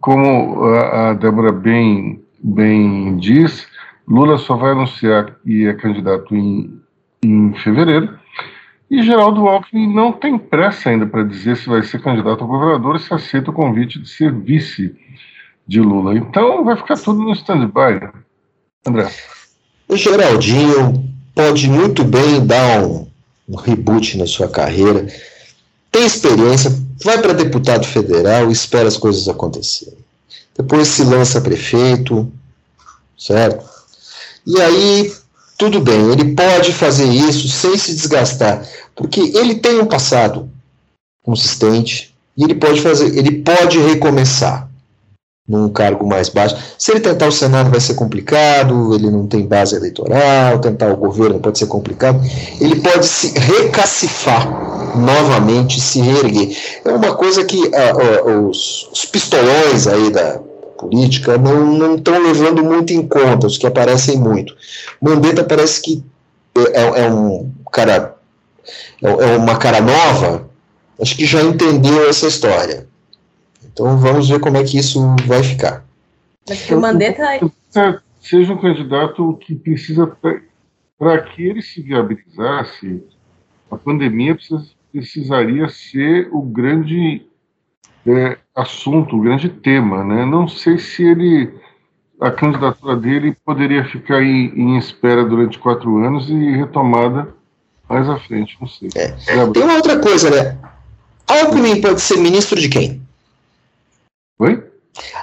[0.00, 3.66] como a, a Débora bem, bem diz,
[4.06, 6.78] Lula só vai anunciar que é candidato em,
[7.22, 8.18] em fevereiro,
[8.90, 12.96] e Geraldo Alckmin não tem pressa ainda para dizer se vai ser candidato a governador
[12.96, 14.94] e se aceita o convite de ser vice
[15.66, 16.16] de Lula.
[16.16, 18.10] Então vai ficar tudo no stand-by.
[18.86, 19.10] André.
[19.88, 23.06] O Geraldinho pode muito bem dar um,
[23.48, 25.06] um reboot na sua carreira,
[25.90, 26.70] tem experiência,
[27.02, 29.98] vai para deputado federal espera as coisas acontecerem.
[30.56, 32.32] Depois se lança prefeito,
[33.18, 33.64] certo?
[34.46, 35.12] E aí,
[35.56, 40.50] tudo bem, ele pode fazer isso sem se desgastar, porque ele tem um passado
[41.24, 44.68] consistente e ele pode fazer, ele pode recomeçar
[45.46, 46.56] num cargo mais baixo.
[46.78, 50.96] Se ele tentar o Senado vai ser complicado, ele não tem base eleitoral, tentar o
[50.96, 52.20] governo pode ser complicado.
[52.60, 56.56] Ele pode se recacifar novamente, se reerguer.
[56.84, 60.40] É uma coisa que uh, os, os, pistolões aí da
[60.78, 64.56] política não estão levando muito em conta, os que aparecem muito.
[65.00, 66.04] Mandetta parece que
[66.56, 68.16] é, é, é um cara,
[69.02, 70.48] é, é uma cara nova,
[71.00, 72.86] acho que já entendeu essa história
[73.74, 75.84] então vamos ver como é que isso vai ficar.
[76.46, 77.24] Que o Mandetta.
[78.20, 80.06] Seja um candidato que precisa.
[80.96, 83.02] Para que ele se viabilizasse,
[83.68, 87.26] a pandemia precisa, precisaria ser o grande
[88.06, 90.04] é, assunto, o grande tema.
[90.04, 90.24] Né?
[90.24, 91.52] Não sei se ele.
[92.20, 97.34] A candidatura dele poderia ficar em, em espera durante quatro anos e retomada
[97.88, 98.88] mais à frente, não sei.
[98.94, 99.08] É.
[99.52, 100.56] Tem uma outra coisa, né?
[101.26, 103.02] Alckmin pode ser ministro de quem?
[104.38, 104.62] Oi?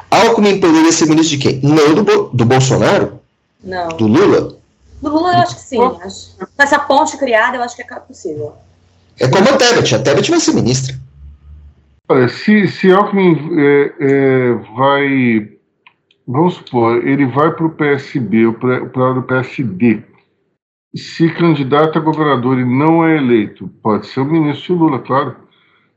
[0.09, 1.61] Alckmin poderia ser ministro de quem?
[1.63, 3.19] Não do, do Bolsonaro?
[3.63, 3.87] Não.
[3.89, 4.57] Do Lula?
[5.01, 5.81] Do Lula eu acho que sim.
[6.03, 6.35] Acho.
[6.37, 8.53] Com essa ponte criada, eu acho que é possível.
[9.19, 9.95] É como a Tebet.
[9.95, 10.99] A Tebet vai ser ministra.
[12.11, 15.49] Olha, se, se Alckmin é, é, vai.
[16.27, 18.51] Vamos supor, ele vai para o PSB,
[18.91, 20.03] para o PSD.
[20.93, 25.37] Se candidato a governador e não é eleito, pode ser o ministro Lula, claro.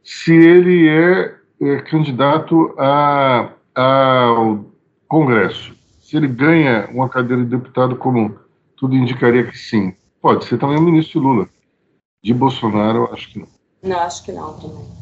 [0.04, 4.64] Se ele é é candidato a, ao
[5.08, 8.38] Congresso, se ele ganha uma cadeira de deputado como
[8.76, 11.48] tudo indicaria que sim, pode ser também o ministro Lula.
[12.22, 13.48] De Bolsonaro, acho que não.
[13.82, 14.93] Não, acho que não também.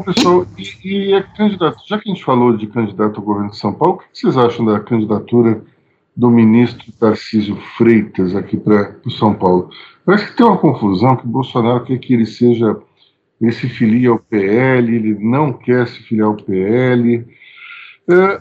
[0.00, 3.58] Pessoal, e, e é candidato, já que a gente falou de candidato ao governo de
[3.58, 5.62] São Paulo, o que vocês acham da candidatura
[6.16, 9.68] do ministro Tarcísio Freitas aqui para o São Paulo?
[10.04, 12.76] Parece que tem uma confusão que o Bolsonaro quer que ele seja,
[13.38, 17.26] ele se filie ao PL, ele não quer se filiar ao PL.
[18.08, 18.40] É,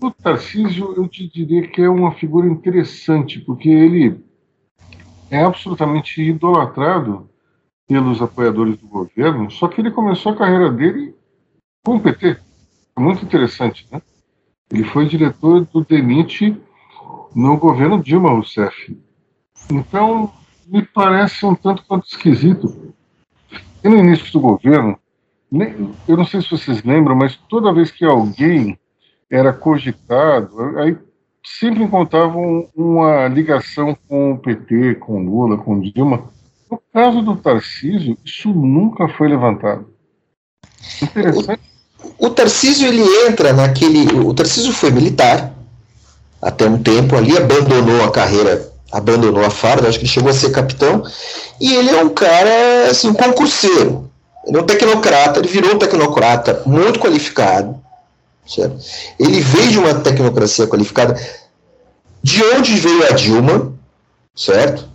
[0.00, 4.18] o Tarcísio, eu te diria que é uma figura interessante, porque ele
[5.30, 7.28] é absolutamente idolatrado
[7.86, 11.14] pelos apoiadores do governo, só que ele começou a carreira dele
[11.84, 12.36] com o PT.
[12.96, 14.02] É muito interessante, né?
[14.70, 16.60] Ele foi diretor do DENIT
[17.34, 18.96] no governo Dilma Rousseff.
[19.70, 20.32] Então,
[20.66, 22.92] me parece um tanto quanto esquisito.
[23.84, 24.98] E no início do governo,
[26.08, 28.76] eu não sei se vocês lembram, mas toda vez que alguém
[29.30, 30.96] era cogitado, aí
[31.44, 36.28] sempre encontravam uma ligação com o PT, com Lula, com Dilma.
[36.70, 39.86] No caso do Tarcísio, isso nunca foi levantado.
[41.02, 41.60] Interessante.
[42.18, 44.18] O, o Tarcísio ele entra naquele.
[44.18, 45.52] O Tarcísio foi militar
[46.40, 50.50] até um tempo ali, abandonou a carreira, abandonou a farda, acho que chegou a ser
[50.50, 51.02] capitão,
[51.60, 54.10] e ele é um cara, assim, um concurseiro.
[54.46, 57.80] Ele é um tecnocrata, ele virou um tecnocrata muito qualificado,
[58.46, 58.76] certo?
[59.18, 61.20] Ele veio de uma tecnocracia qualificada.
[62.22, 63.72] De onde veio a Dilma,
[64.34, 64.88] certo?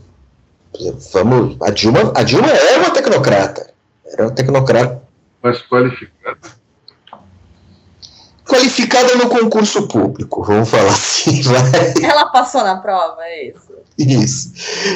[1.13, 3.71] Vamos, a Dilma, a Dilma era uma tecnocrata,
[4.05, 5.01] era uma tecnocrata.
[5.43, 6.37] Mas qualificada.
[8.47, 11.41] Qualificada no concurso público, vamos falar assim.
[11.43, 11.93] Vai.
[12.03, 13.71] Ela passou na prova, é isso?
[13.97, 14.51] Isso,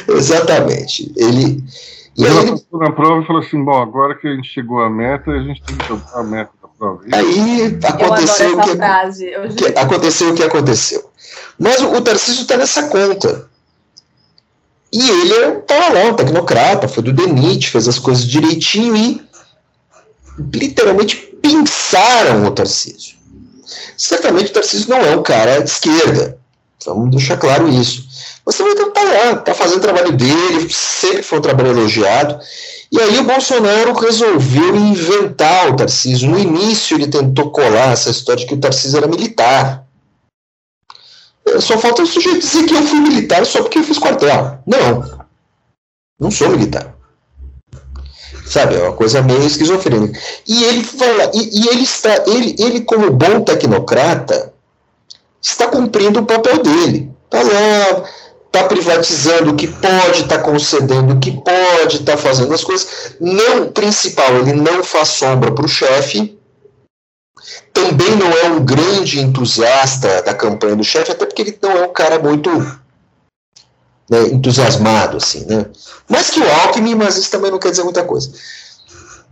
[0.10, 1.12] exatamente.
[1.16, 1.64] Ele.
[2.18, 2.52] E ela ele...
[2.52, 5.42] passou na prova e falou assim: bom, agora que a gente chegou à meta, a
[5.42, 7.02] gente tem que tocar a meta da prova.
[7.14, 8.76] Aí aconteceu o que,
[9.56, 11.10] que, aconteceu o que aconteceu.
[11.60, 13.55] Mas o, o Tarcísio está nessa conta.
[14.92, 15.34] E ele
[15.70, 19.22] lá, um tecnocrata, foi do DENIT, fez as coisas direitinho e
[20.54, 23.16] literalmente pinçaram o Tarcísio.
[23.98, 26.38] Certamente o Tarcísio não é um cara de esquerda,
[26.86, 28.06] vamos deixar claro isso.
[28.46, 32.40] Mas também está lá, está fazendo o trabalho dele, sempre foi um trabalho elogiado.
[32.92, 36.30] E aí o Bolsonaro resolveu inventar o Tarcísio.
[36.30, 39.85] No início ele tentou colar essa história de que o Tarcísio era militar.
[41.60, 44.60] Só falta o sujeito dizer que eu fui militar só porque eu fiz quartel.
[44.66, 45.26] Não.
[46.20, 46.96] Não sou militar.
[48.46, 50.20] Sabe, é uma coisa meio esquizofrênica.
[50.48, 54.54] E ele fala, e, e ele está, ele, ele, como bom tecnocrata,
[55.42, 57.12] está cumprindo o papel dele.
[57.26, 58.04] Está lá,
[58.46, 63.16] está privatizando o que pode, está concedendo o que pode, está fazendo as coisas.
[63.20, 66.38] Não, principal, ele não faz sombra para o chefe,
[67.74, 71.88] também não é um grande entusiasta da campanha do chefe, até porque ele não é
[71.88, 72.50] um cara muito
[74.10, 75.66] né, entusiasmado, assim, né?
[76.08, 78.32] Mais que o Alckmin, mas isso também não quer dizer muita coisa.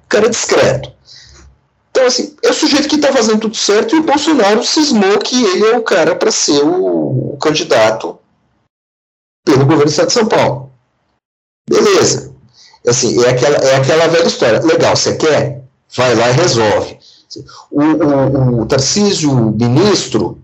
[0.09, 0.91] Cara discreto.
[1.91, 5.43] Então, assim, é o sujeito que está fazendo tudo certo e o Bolsonaro cismou que
[5.43, 8.17] ele é o cara para ser o, o, candidato
[9.45, 10.71] pelo governo do Estado de São Paulo.
[11.69, 12.33] Beleza.
[12.87, 14.59] Assim, é aquela, é aquela velha história.
[14.61, 15.61] Legal, você quer?
[15.95, 16.99] Vai lá e resolve.
[17.71, 20.41] O, o, o Tarcísio, ministro,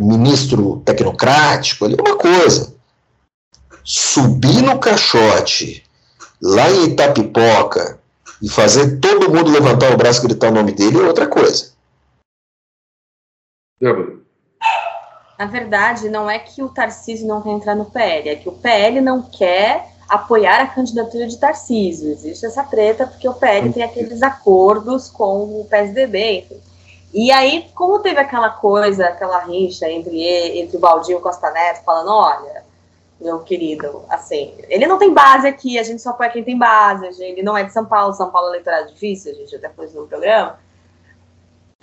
[0.00, 2.74] ministro tecnocrático, ali é uma coisa.
[3.84, 5.84] Subir no caixote,
[6.40, 7.98] lá em Itapipoca,
[8.42, 11.72] e fazer todo mundo levantar o braço e gritar o nome dele é outra coisa.
[15.38, 18.52] Na verdade, não é que o Tarcísio não quer entrar no PL, é que o
[18.52, 22.10] PL não quer apoiar a candidatura de Tarcísio.
[22.10, 26.60] Existe essa treta porque o PL tem aqueles acordos com o PSDB, enfim.
[27.14, 30.20] E aí, como teve aquela coisa, aquela rixa entre,
[30.58, 32.64] entre o Baldinho e o Costa Neto, falando, olha,
[33.20, 37.06] meu querido, assim, ele não tem base aqui, a gente só apoia quem tem base,
[37.22, 39.92] ele não é de São Paulo, São Paulo é eleitorado difícil, a gente até pôs
[39.92, 40.58] no programa.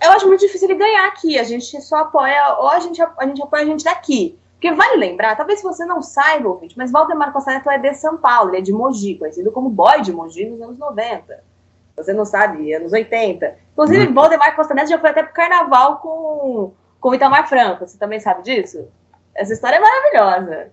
[0.02, 3.26] Eu acho muito difícil ele ganhar aqui, a gente só apoia, ou a gente, a
[3.26, 4.38] gente apoia a gente daqui.
[4.58, 8.18] Porque vale lembrar, talvez você não saiba, ouvinte, mas Valdemar Costa Neto é de São
[8.18, 11.44] Paulo, ele é de Mogi, conhecido como boy de Mogi nos anos 90.
[11.96, 13.56] Você não sabe, anos 80.
[13.72, 14.14] Inclusive, hum.
[14.14, 17.86] Valdemar Costa Neto já foi até pro carnaval com, com Itamar Franco.
[17.86, 18.88] Você também sabe disso?
[19.32, 20.72] Essa história é maravilhosa.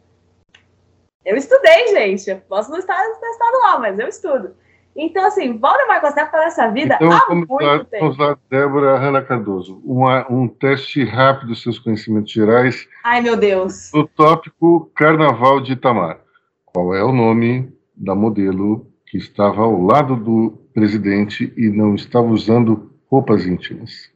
[1.24, 2.34] Eu estudei, gente.
[2.50, 4.56] posso não estar testado lá, mas eu estudo.
[4.96, 8.06] Então, assim, Valdemar Costa tá nessa vida então, há muito lá, tempo.
[8.06, 9.82] Vamos lá, Débora Hanna Cardoso.
[9.84, 12.88] Uma, um teste rápido dos seus conhecimentos gerais.
[13.04, 13.94] Ai, meu Deus.
[13.94, 16.20] O tópico Carnaval de Itamar.
[16.66, 22.28] Qual é o nome da modelo que estava ao lado do presidente e não estava
[22.28, 24.15] usando roupas íntimas?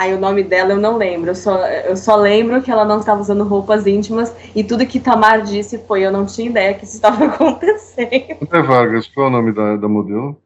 [0.00, 3.00] Aí o nome dela eu não lembro, eu só, eu só lembro que ela não
[3.00, 6.86] estava usando roupas íntimas e tudo que Tamar disse foi eu não tinha ideia que
[6.86, 8.38] isso estava acontecendo.
[8.40, 10.40] André Vargas, qual é o nome da, da modelo?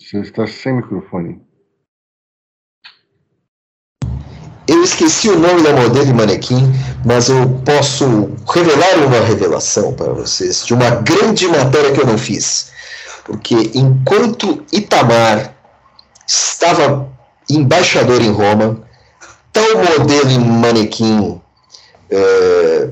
[0.00, 1.42] Você está sem microfone.
[4.66, 6.62] eu esqueci o nome da modelo de manequim,
[7.04, 12.16] mas eu posso revelar uma revelação para vocês de uma grande matéria que eu não
[12.16, 12.72] fiz.
[13.26, 15.59] Porque enquanto Itamar
[16.30, 17.08] estava
[17.48, 18.80] embaixador em Roma,
[19.52, 21.40] tal modelo em manequim
[22.10, 22.88] é,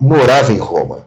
[0.00, 1.06] morava em Roma.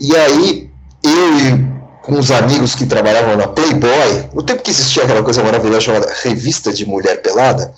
[0.00, 0.70] E aí,
[1.02, 5.42] eu e com os amigos que trabalhavam na Playboy, no tempo que existia aquela coisa
[5.42, 7.74] maravilhosa chamada Revista de Mulher Pelada,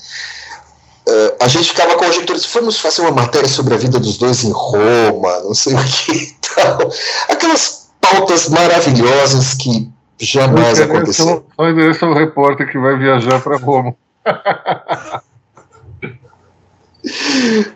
[1.09, 4.51] uh, a gente ficava conjecturando, vamos fazer uma matéria sobre a vida dos dois em
[4.51, 6.91] Roma, não sei o que e tal.
[7.29, 9.89] Aquelas pautas maravilhosas que
[10.19, 11.45] jamais aconteceram.
[11.55, 13.95] Só endereça o repórter que vai viajar para Roma.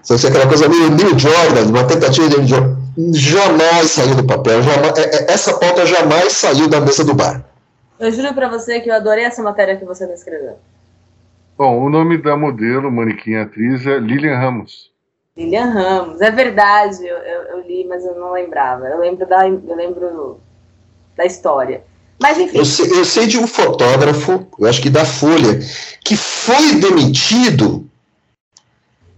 [0.03, 2.77] Só se aquela coisa meio New Jordan, uma tentativa de New Jordan,
[3.13, 4.63] jamais saiu do papel.
[4.63, 7.45] Jamais, é, é, essa pauta jamais saiu da mesa do bar.
[7.99, 10.57] Eu juro para você que eu adorei essa matéria que você me escreveu.
[11.57, 14.91] Bom, o nome da modelo, manequim atriz, é Lilian Ramos.
[15.37, 18.87] Lilian Ramos, é verdade, eu, eu, eu, li, mas eu não lembrava.
[18.87, 20.41] Eu lembro da, eu lembro
[21.17, 21.85] da história.
[22.21, 22.59] Mas enfim.
[22.59, 25.59] Eu sei, eu sei de um fotógrafo, eu acho que da Folha,
[26.05, 27.87] que foi demitido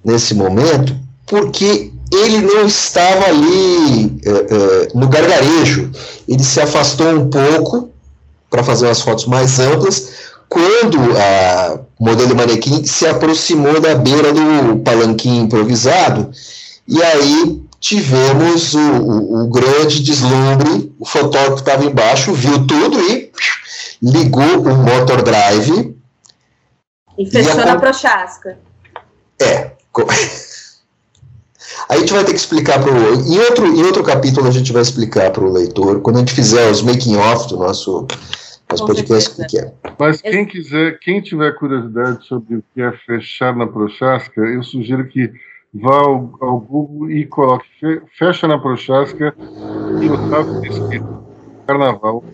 [0.05, 0.95] nesse momento,
[1.27, 5.91] porque ele não estava ali é, é, no gargarejo.
[6.29, 7.91] Ele se afastou um pouco
[8.49, 10.13] para fazer umas fotos mais amplas.
[10.49, 16.31] Quando a modelo manequim se aproximou da beira do palanquim improvisado,
[16.87, 20.95] e aí tivemos o, o, o grande deslumbre.
[20.99, 23.31] O fotógrafo estava embaixo, viu tudo e
[24.01, 25.95] ligou o motor drive.
[27.19, 27.67] E fechou e a...
[27.67, 28.57] na Prochasca.
[29.43, 29.73] É,
[31.89, 33.15] a gente vai ter que explicar para o.
[33.15, 36.33] Em outro, em outro capítulo, a gente vai explicar para o leitor, quando a gente
[36.33, 38.07] fizer os making-off do nosso,
[38.71, 39.73] nosso podcast, o que é.
[39.99, 45.09] Mas quem quiser, quem tiver curiosidade sobre o que é fechar na Prochasca, eu sugiro
[45.09, 45.33] que
[45.75, 47.67] vá ao, ao Google e coloque
[48.19, 49.35] fecha na Prochasca
[50.01, 51.23] e o Otávio escrito
[51.67, 52.25] Carnaval.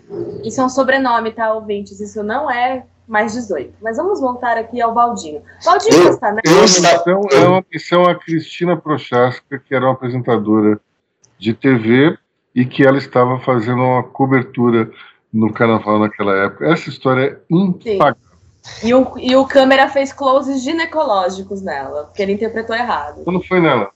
[0.43, 1.99] Isso é um sobrenome, tá, ouvintes?
[1.99, 3.73] Isso não é mais 18.
[3.81, 5.41] Mas vamos voltar aqui ao Valdinho.
[5.63, 6.41] Valdinho Castaneda.
[7.01, 10.79] Então, é uma missão a Cristina Prochaska, que era uma apresentadora
[11.37, 12.17] de TV
[12.53, 14.91] e que ela estava fazendo uma cobertura
[15.31, 16.71] no carnaval naquela época.
[16.71, 18.28] Essa história é impagável.
[18.83, 23.23] E o, e o câmera fez closes ginecológicos nela, porque ele interpretou errado.
[23.23, 23.89] Quando foi nela?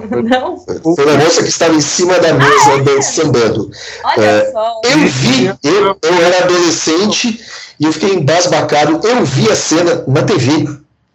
[0.00, 0.56] Não?
[0.56, 3.02] Foi a moça que estava em cima da mesa ah, é?
[3.02, 3.70] sambando.
[4.04, 4.80] Olha é, só.
[4.84, 7.40] Eu vi, eu, eu era adolescente
[7.78, 9.06] e eu fiquei embasbacado.
[9.06, 10.66] Eu vi a cena na TV,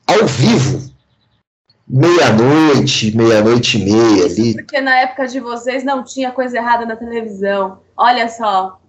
[0.07, 0.93] ao vivo.
[1.87, 4.53] Meia-noite, meia-noite e meia ali.
[4.55, 7.79] Porque na época de vocês não tinha coisa errada na televisão.
[7.95, 8.79] Olha só.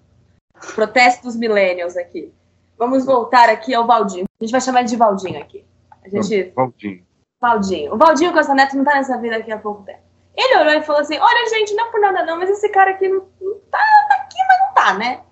[0.75, 2.33] Protesto dos millennials aqui.
[2.79, 4.27] Vamos voltar aqui ao Valdinho.
[4.41, 5.65] A gente vai chamar ele de Valdinho aqui.
[6.05, 6.53] A gente...
[6.55, 7.07] Valdinho.
[7.41, 7.95] Valdinho.
[7.95, 10.07] O Valdinho Costa Neto não tá nessa vida aqui há pouco tempo.
[10.37, 12.91] Ele olhou e falou assim: Olha, gente, não é por nada não, mas esse cara
[12.91, 15.23] aqui não, não tá, tá aqui, mas não tá, né?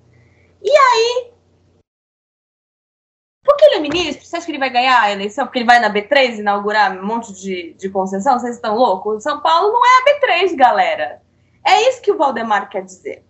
[0.62, 1.34] E aí.
[3.44, 5.44] Porque ele é ministro, você acha que ele vai ganhar a eleição?
[5.44, 8.38] Porque ele vai na B3 inaugurar um monte de, de concessão?
[8.38, 9.22] Vocês estão loucos?
[9.22, 11.20] São Paulo não é a B3, galera.
[11.62, 13.22] É isso que o Valdemar quer dizer.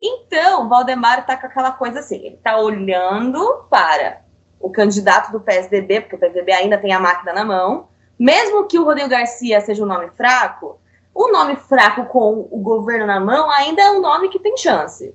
[0.00, 4.22] Então, o Valdemar tá com aquela coisa assim: ele tá olhando para
[4.60, 7.88] o candidato do PSDB, porque o PSDB ainda tem a máquina na mão,
[8.18, 10.80] mesmo que o Rodrigo Garcia seja um nome fraco,
[11.14, 15.14] o nome fraco com o governo na mão ainda é um nome que tem chance.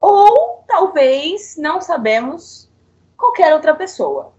[0.00, 2.70] Ou talvez, não sabemos,
[3.16, 4.32] qualquer outra pessoa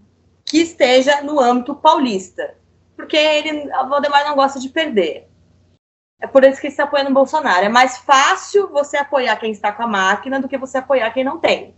[0.44, 2.54] que esteja no âmbito paulista.
[2.96, 5.28] Porque ele, a Valdemar não gosta de perder.
[6.20, 7.64] É por isso que está apoiando o Bolsonaro.
[7.64, 11.24] É mais fácil você apoiar quem está com a máquina do que você apoiar quem
[11.24, 11.74] não tem.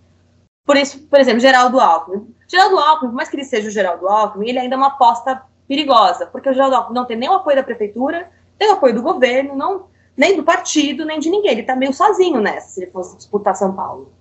[0.64, 2.34] Por isso, por exemplo, Geraldo Alckmin.
[2.48, 5.42] Geraldo Alckmin, por mais que ele seja o Geraldo Alckmin, ele ainda é uma aposta
[5.68, 9.02] perigosa, porque o Geraldo não tem nem o apoio da prefeitura, tem o apoio do
[9.02, 9.86] governo, não,
[10.16, 11.52] nem do partido, nem de ninguém.
[11.52, 14.12] Ele está meio sozinho nessa, se ele fosse disputar São Paulo.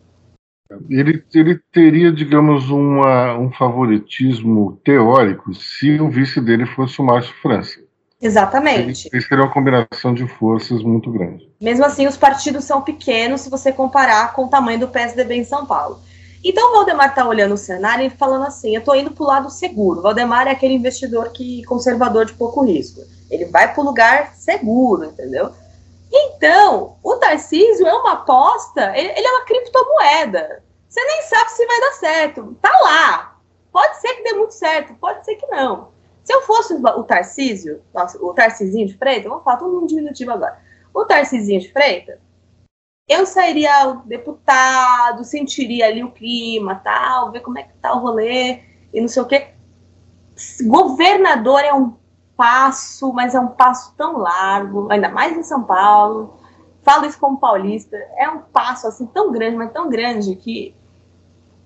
[0.89, 7.35] Ele, ele teria, digamos, uma, um favoritismo teórico se o vice dele fosse o Márcio
[7.41, 7.84] França.
[8.21, 9.09] Exatamente.
[9.13, 11.51] Isso seria uma combinação de forças muito grande.
[11.61, 15.43] Mesmo assim, os partidos são pequenos se você comparar com o tamanho do PSDB em
[15.43, 15.99] São Paulo.
[16.43, 19.27] Então o Valdemar está olhando o cenário e falando assim: eu estou indo para o
[19.27, 19.99] lado seguro.
[19.99, 23.01] O Valdemar é aquele investidor que conservador de pouco risco.
[23.29, 25.51] Ele vai para o lugar seguro, entendeu?
[26.11, 30.63] Então, o Tarcísio é uma aposta, ele, ele, é uma criptomoeda.
[30.87, 32.57] Você nem sabe se vai dar certo.
[32.61, 33.37] Tá lá.
[33.71, 35.94] Pode ser que dê muito certo, pode ser que não.
[36.25, 37.83] Se eu fosse o Tarcísio,
[38.19, 40.59] o Tarcisinho de Freitas, vamos falar todo um diminutivo agora.
[40.91, 42.17] O Tarcisinho de Freitas,
[43.07, 48.63] eu sairia deputado, sentiria ali o clima, tal, ver como é que tá o rolê
[48.91, 49.49] e não sei o quê.
[50.65, 51.93] Governador é um
[52.35, 56.39] passo, mas é um passo tão largo, ainda mais em São Paulo.
[56.81, 60.75] Falo isso como paulista, é um passo assim tão grande, mas tão grande que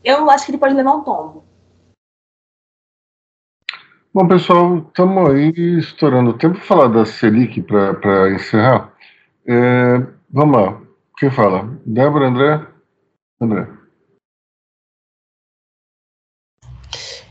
[0.04, 1.46] eu acho que ele pode levar um tombo.
[4.12, 8.92] Bom, pessoal, estamos aí estourando o tempo para falar da Selic para encerrar.
[9.48, 10.00] É,
[10.32, 10.82] vamos lá.
[11.20, 11.80] Quem fala?
[11.86, 12.66] Débora, André?
[13.40, 13.68] André.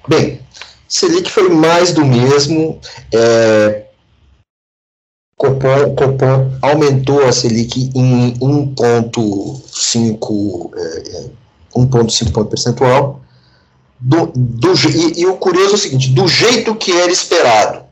[0.07, 0.41] Bem,
[0.87, 2.81] Selic foi mais do mesmo.
[3.13, 3.89] É,
[5.37, 11.29] Copom, Copom aumentou a Selic em 1,5 é,
[11.77, 13.21] 1,5 é, ponto percentual.
[14.01, 17.85] Do, do, e, e, o curioso é o seguinte: do jeito que era esperado.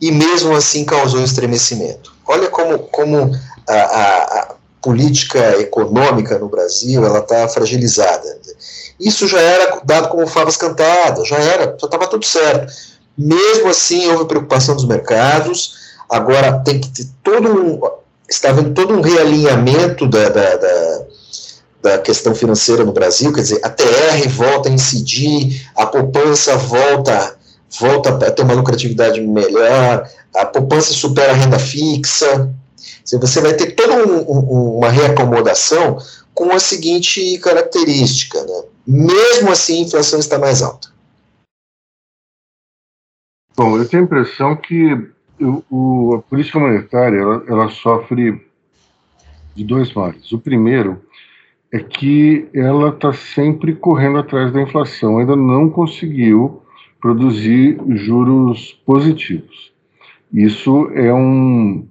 [0.00, 2.12] E mesmo assim causou estremecimento.
[2.26, 3.32] Olha como, como
[3.68, 8.38] a, a, a política econômica no Brasil ela está fragilizada.
[9.00, 12.72] Isso já era dado como favas cantadas, já era, já estava tudo certo.
[13.16, 15.74] Mesmo assim, houve preocupação dos mercados.
[16.08, 17.80] Agora tem que ter todo um.
[18.28, 21.06] Está havendo todo um realinhamento da, da, da,
[21.84, 27.36] da questão financeira no Brasil, quer dizer, a TR volta a incidir, a poupança volta,
[27.78, 32.50] volta a ter uma lucratividade melhor, a poupança supera a renda fixa.
[33.04, 35.98] Você vai ter toda um, um, uma reacomodação
[36.32, 38.62] com a seguinte característica, né?
[38.86, 40.88] mesmo assim a inflação está mais alta.
[43.54, 45.06] Bom, eu tenho a impressão que
[45.70, 48.42] o, a política monetária ela, ela, sofre
[49.54, 50.32] de dois males.
[50.32, 51.04] O primeiro
[51.74, 56.62] é que ela está sempre correndo atrás da inflação, ainda não conseguiu
[57.00, 59.72] produzir juros positivos.
[60.32, 61.84] Isso é um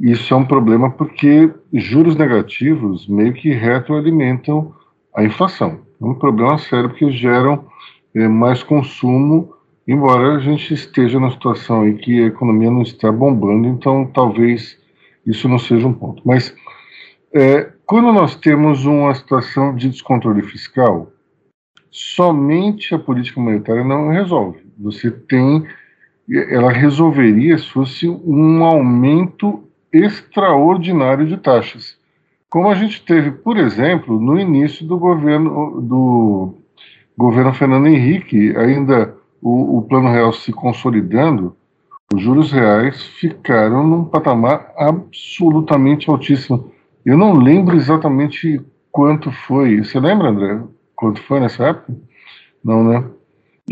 [0.00, 4.74] isso é um problema porque juros negativos meio que retroalimentam
[5.14, 5.80] a inflação.
[6.00, 7.66] É um problema sério porque geram
[8.14, 9.52] é, mais consumo,
[9.86, 14.78] embora a gente esteja numa situação em que a economia não está bombando, então talvez
[15.26, 16.22] isso não seja um ponto.
[16.24, 16.54] Mas
[17.34, 21.12] é, quando nós temos uma situação de descontrole fiscal,
[21.90, 24.60] somente a política monetária não resolve.
[24.78, 25.64] Você tem,
[26.28, 31.96] ela resolveria se fosse um aumento extraordinário de taxas,
[32.50, 36.54] como a gente teve, por exemplo, no início do governo do
[37.16, 41.56] governo Fernando Henrique, ainda o, o plano real se consolidando,
[42.12, 46.72] os juros reais ficaram num patamar absolutamente altíssimo.
[47.06, 48.60] Eu não lembro exatamente
[48.90, 49.78] quanto foi.
[49.78, 50.60] Você lembra, André?
[50.96, 51.94] Quanto foi nessa época?
[52.64, 53.08] Não, né?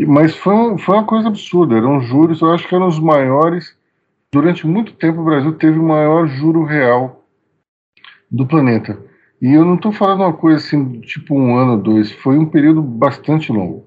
[0.06, 1.76] Mas foi, foi uma coisa absurda.
[1.76, 3.76] Eram juros, eu acho que eram os maiores
[4.34, 7.24] durante muito tempo o Brasil teve o maior juro real
[8.28, 8.98] do planeta.
[9.40, 12.82] E eu não estou falando uma coisa assim, tipo um ano, dois, foi um período
[12.82, 13.86] bastante longo.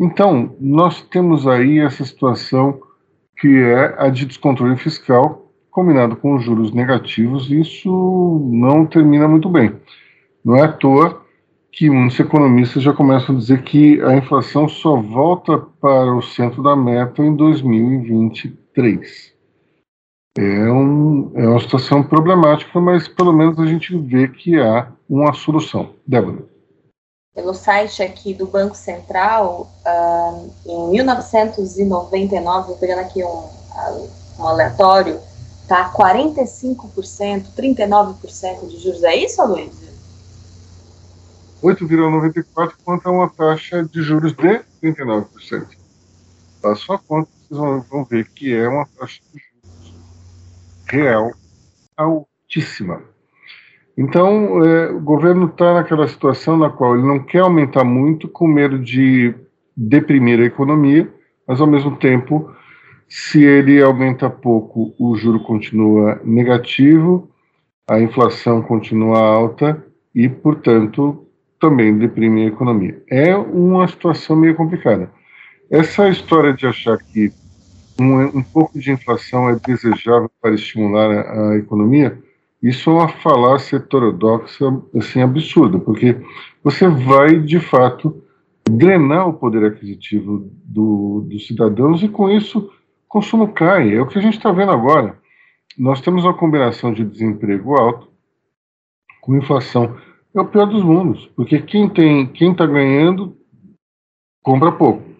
[0.00, 2.80] Então, nós temos aí essa situação
[3.38, 5.43] que é a de descontrole fiscal,
[5.74, 9.74] combinado com os juros negativos, isso não termina muito bem.
[10.44, 11.20] Não é à toa
[11.72, 16.62] que muitos economistas já começam a dizer que a inflação só volta para o centro
[16.62, 19.34] da meta em 2023.
[20.38, 25.32] É, um, é uma situação problemática, mas pelo menos a gente vê que há uma
[25.32, 25.90] solução.
[26.06, 26.44] Débora.
[27.34, 33.42] Pelo site aqui do Banco Central, uh, em 1999, pegando aqui um,
[34.38, 35.18] um aleatório,
[35.64, 39.02] está 45%, 39% de juros.
[39.02, 39.72] É isso, Luiz?
[41.62, 45.66] 8,94 quanto a uma taxa de juros de 39%.
[46.60, 49.94] Faço a conta, vocês vão ver que é uma taxa de juros
[50.86, 51.32] real
[51.96, 53.02] altíssima.
[53.96, 58.46] Então, é, o governo está naquela situação na qual ele não quer aumentar muito, com
[58.46, 59.34] medo de
[59.74, 61.10] deprimir a economia,
[61.46, 62.52] mas ao mesmo tempo,
[63.08, 67.30] se ele aumenta pouco, o juro continua negativo,
[67.86, 71.26] a inflação continua alta e, portanto,
[71.60, 73.02] também deprime a economia.
[73.10, 75.10] É uma situação meio complicada.
[75.70, 77.32] Essa história de achar que
[77.98, 82.18] um, um pouco de inflação é desejável para estimular a, a economia,
[82.62, 84.64] isso é uma falácia heterodoxa
[84.96, 86.16] assim, absurda, porque
[86.62, 88.22] você vai, de fato,
[88.68, 92.70] drenar o poder aquisitivo do, dos cidadãos e, com isso,
[93.14, 93.94] consumo cai.
[93.94, 95.16] É o que a gente está vendo agora.
[95.78, 98.08] Nós temos uma combinação de desemprego alto
[99.20, 99.96] com inflação.
[100.34, 103.36] É o pior dos mundos, porque quem tem, quem está ganhando
[104.42, 105.14] compra pouco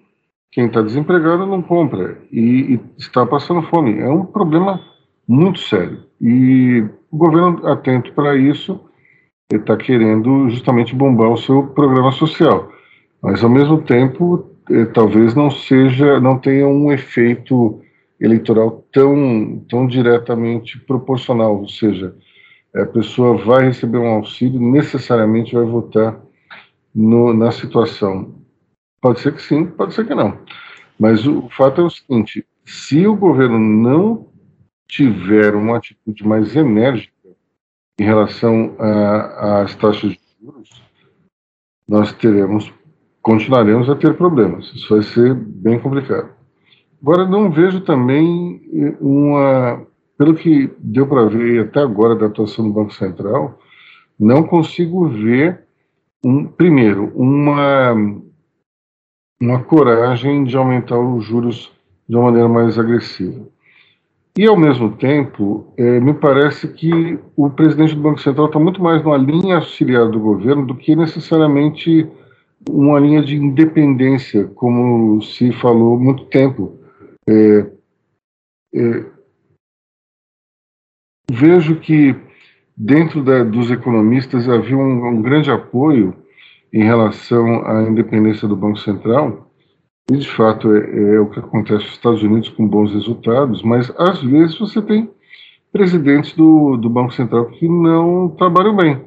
[0.54, 3.98] quem está desempregado não compra e, e, está passando fome.
[3.98, 4.80] É um problema
[5.26, 6.04] muito sério.
[6.20, 8.80] E o governo, atento para isso,
[9.52, 12.70] está querendo justamente bombar o seu programa social.
[13.20, 17.80] Mas, ao mesmo tempo, eh, talvez não seja, não tenha um efeito
[18.24, 22.16] eleitoral tão, tão diretamente proporcional, ou seja,
[22.74, 26.20] a pessoa vai receber um auxílio, necessariamente vai votar
[26.94, 28.34] no, na situação.
[29.00, 30.38] Pode ser que sim, pode ser que não.
[30.98, 34.28] Mas o fato é o seguinte: se o governo não
[34.88, 37.12] tiver uma atitude mais enérgica
[37.98, 40.82] em relação às taxas de juros,
[41.86, 42.72] nós teremos,
[43.22, 44.72] continuaremos a ter problemas.
[44.74, 46.33] Isso vai ser bem complicado.
[47.04, 48.62] Agora, não vejo também
[48.98, 49.86] uma,
[50.16, 53.58] pelo que deu para ver até agora da atuação do Banco Central,
[54.18, 55.64] não consigo ver,
[56.24, 57.92] um, primeiro, uma,
[59.38, 61.70] uma coragem de aumentar os juros
[62.08, 63.46] de uma maneira mais agressiva.
[64.38, 68.82] E, ao mesmo tempo, é, me parece que o presidente do Banco Central está muito
[68.82, 72.08] mais numa linha auxiliar do governo do que necessariamente
[72.66, 76.82] uma linha de independência, como se falou muito tempo.
[77.28, 77.70] É,
[78.74, 79.06] é,
[81.30, 82.14] vejo que,
[82.76, 86.16] dentro da, dos economistas, havia um, um grande apoio
[86.72, 89.50] em relação à independência do Banco Central,
[90.10, 93.90] e, de fato, é, é, o que acontece nos Estados Unidos com bons resultados, mas
[93.96, 95.10] às vezes você tem
[95.72, 99.02] presidentes do, do Banco Central que não trabalham bem.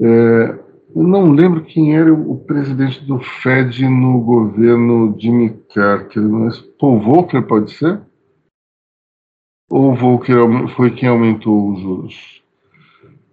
[0.00, 0.58] É,
[0.94, 7.00] eu não lembro quem era o presidente do Fed no governo Jimmy Carter, mas Paul
[7.00, 8.00] Volcker pode ser?
[9.68, 10.36] Ou Volcker
[10.76, 12.42] foi quem aumentou os juros?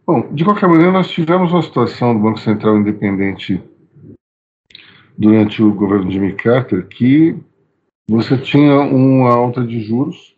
[0.07, 3.61] Bom, de qualquer maneira, nós tivemos uma situação do Banco Central independente
[5.15, 7.37] durante o governo Jimmy Carter que
[8.09, 10.35] você tinha uma alta de juros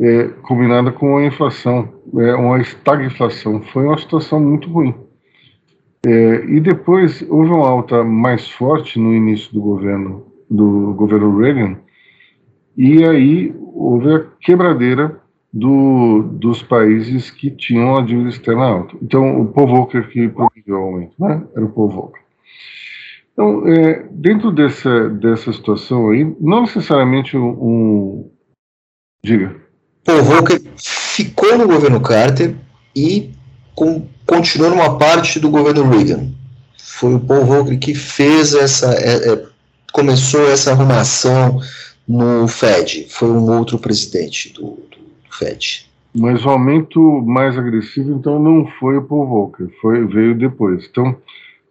[0.00, 3.62] é, combinada com a inflação, é, uma estagflação.
[3.62, 4.92] Foi uma situação muito ruim.
[6.04, 11.78] É, e depois houve uma alta mais forte no início do governo do governo Reagan
[12.76, 15.20] e aí houve a quebradeira
[15.52, 18.96] do, dos países que tinham a dívida externa alta.
[19.02, 21.42] Então o Paul Volcker que promoveu o aumento, né?
[21.54, 22.22] Era o Paul Volcker.
[23.32, 27.48] Então, é, dentro dessa, dessa situação aí, não necessariamente um.
[27.50, 28.30] um...
[29.24, 29.56] Diga.
[30.04, 32.54] Paul Volcker ficou no governo Carter
[32.94, 33.30] e
[33.74, 36.30] com, continuou numa parte do governo Reagan.
[36.78, 38.92] Foi o Paul Volcker que fez essa.
[38.94, 39.46] É, é,
[39.92, 41.60] começou essa arrumação
[42.08, 43.06] no Fed.
[43.10, 45.90] Foi um outro presidente do, do, do Fed.
[46.14, 50.86] Mas o aumento mais agressivo, então, não foi o Paul Volcker, foi, veio depois.
[50.90, 51.16] Então,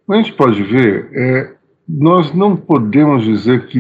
[0.10, 1.52] a gente pode ver, é,
[1.88, 3.80] nós não podemos dizer que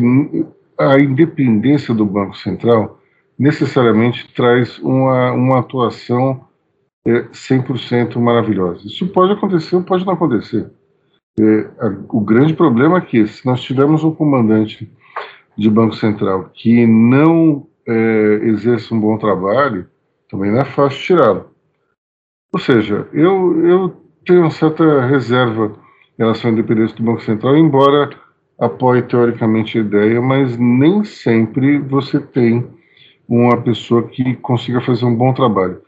[0.78, 3.00] a independência do Banco Central
[3.38, 6.46] necessariamente traz uma, uma atuação
[7.06, 8.86] é, 100% maravilhosa.
[8.86, 10.70] Isso pode acontecer ou pode não acontecer.
[11.40, 14.92] É, a, o grande problema é que, se nós tivermos um comandante
[15.58, 17.94] de Banco Central que não é,
[18.44, 19.88] exerce um bom trabalho,
[20.30, 21.52] também não é fácil tirá-lo.
[22.54, 25.76] Ou seja, eu, eu tenho uma certa reserva
[26.18, 28.10] em relação à independência do Banco Central, embora
[28.60, 32.68] apoie teoricamente a ideia, mas nem sempre você tem
[33.28, 35.82] uma pessoa que consiga fazer um bom trabalho.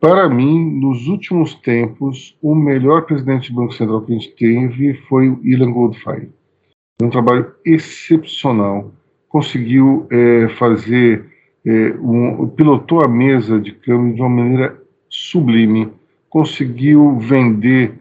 [0.00, 4.94] Para mim, nos últimos tempos, o melhor presidente do Banco Central que a gente teve
[5.08, 6.28] foi o Ilan Goldfein.
[7.02, 8.92] Um trabalho excepcional.
[9.28, 11.26] Conseguiu é, fazer,
[11.66, 15.88] é, um, pilotou a mesa de câmbio de uma maneira sublime.
[16.30, 17.94] Conseguiu vender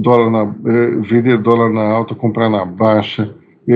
[0.00, 3.34] dólar na, é, vender dólar na alta, comprar na baixa.
[3.68, 3.74] É,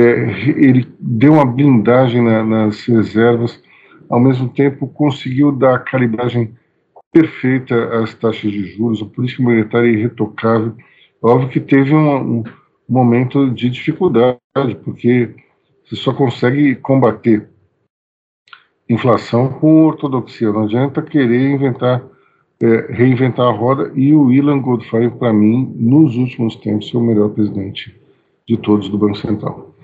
[0.56, 3.62] ele deu uma blindagem na, nas reservas,
[4.08, 6.52] ao mesmo tempo conseguiu dar a calibragem
[7.12, 10.74] perfeita às taxas de juros, a política monetária é irretocável.
[11.22, 12.44] Óbvio que teve um, um
[12.88, 14.38] momento de dificuldade,
[14.84, 15.34] porque
[15.84, 17.48] você só consegue combater
[18.88, 20.52] inflação com ortodoxia.
[20.52, 22.02] Não adianta querer inventar
[22.62, 27.04] é, reinventar a roda e o Ilan Goldfein, para mim, nos últimos tempos, foi o
[27.04, 27.98] melhor presidente
[28.46, 29.74] de todos do Banco Central.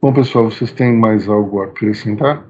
[0.00, 2.49] Bom, pessoal, vocês têm mais algo a acrescentar?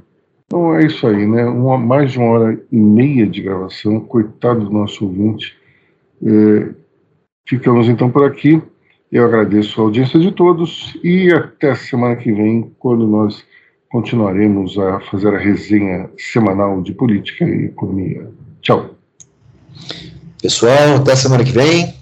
[0.51, 1.44] Então é isso aí, né?
[1.44, 5.56] Uma, mais de uma hora e meia de gravação, coitado do nosso ouvinte.
[6.20, 6.74] É,
[7.48, 8.60] ficamos então por aqui.
[9.12, 13.44] Eu agradeço a audiência de todos e até a semana que vem, quando nós
[13.93, 18.28] continuaremos a fazer a resenha semanal de política e economia.
[18.60, 18.90] Tchau.
[20.43, 21.94] Pessoal, até semana que vem.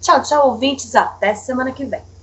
[0.00, 0.94] Tchau, tchau, ouvintes.
[0.94, 2.13] Até semana que vem.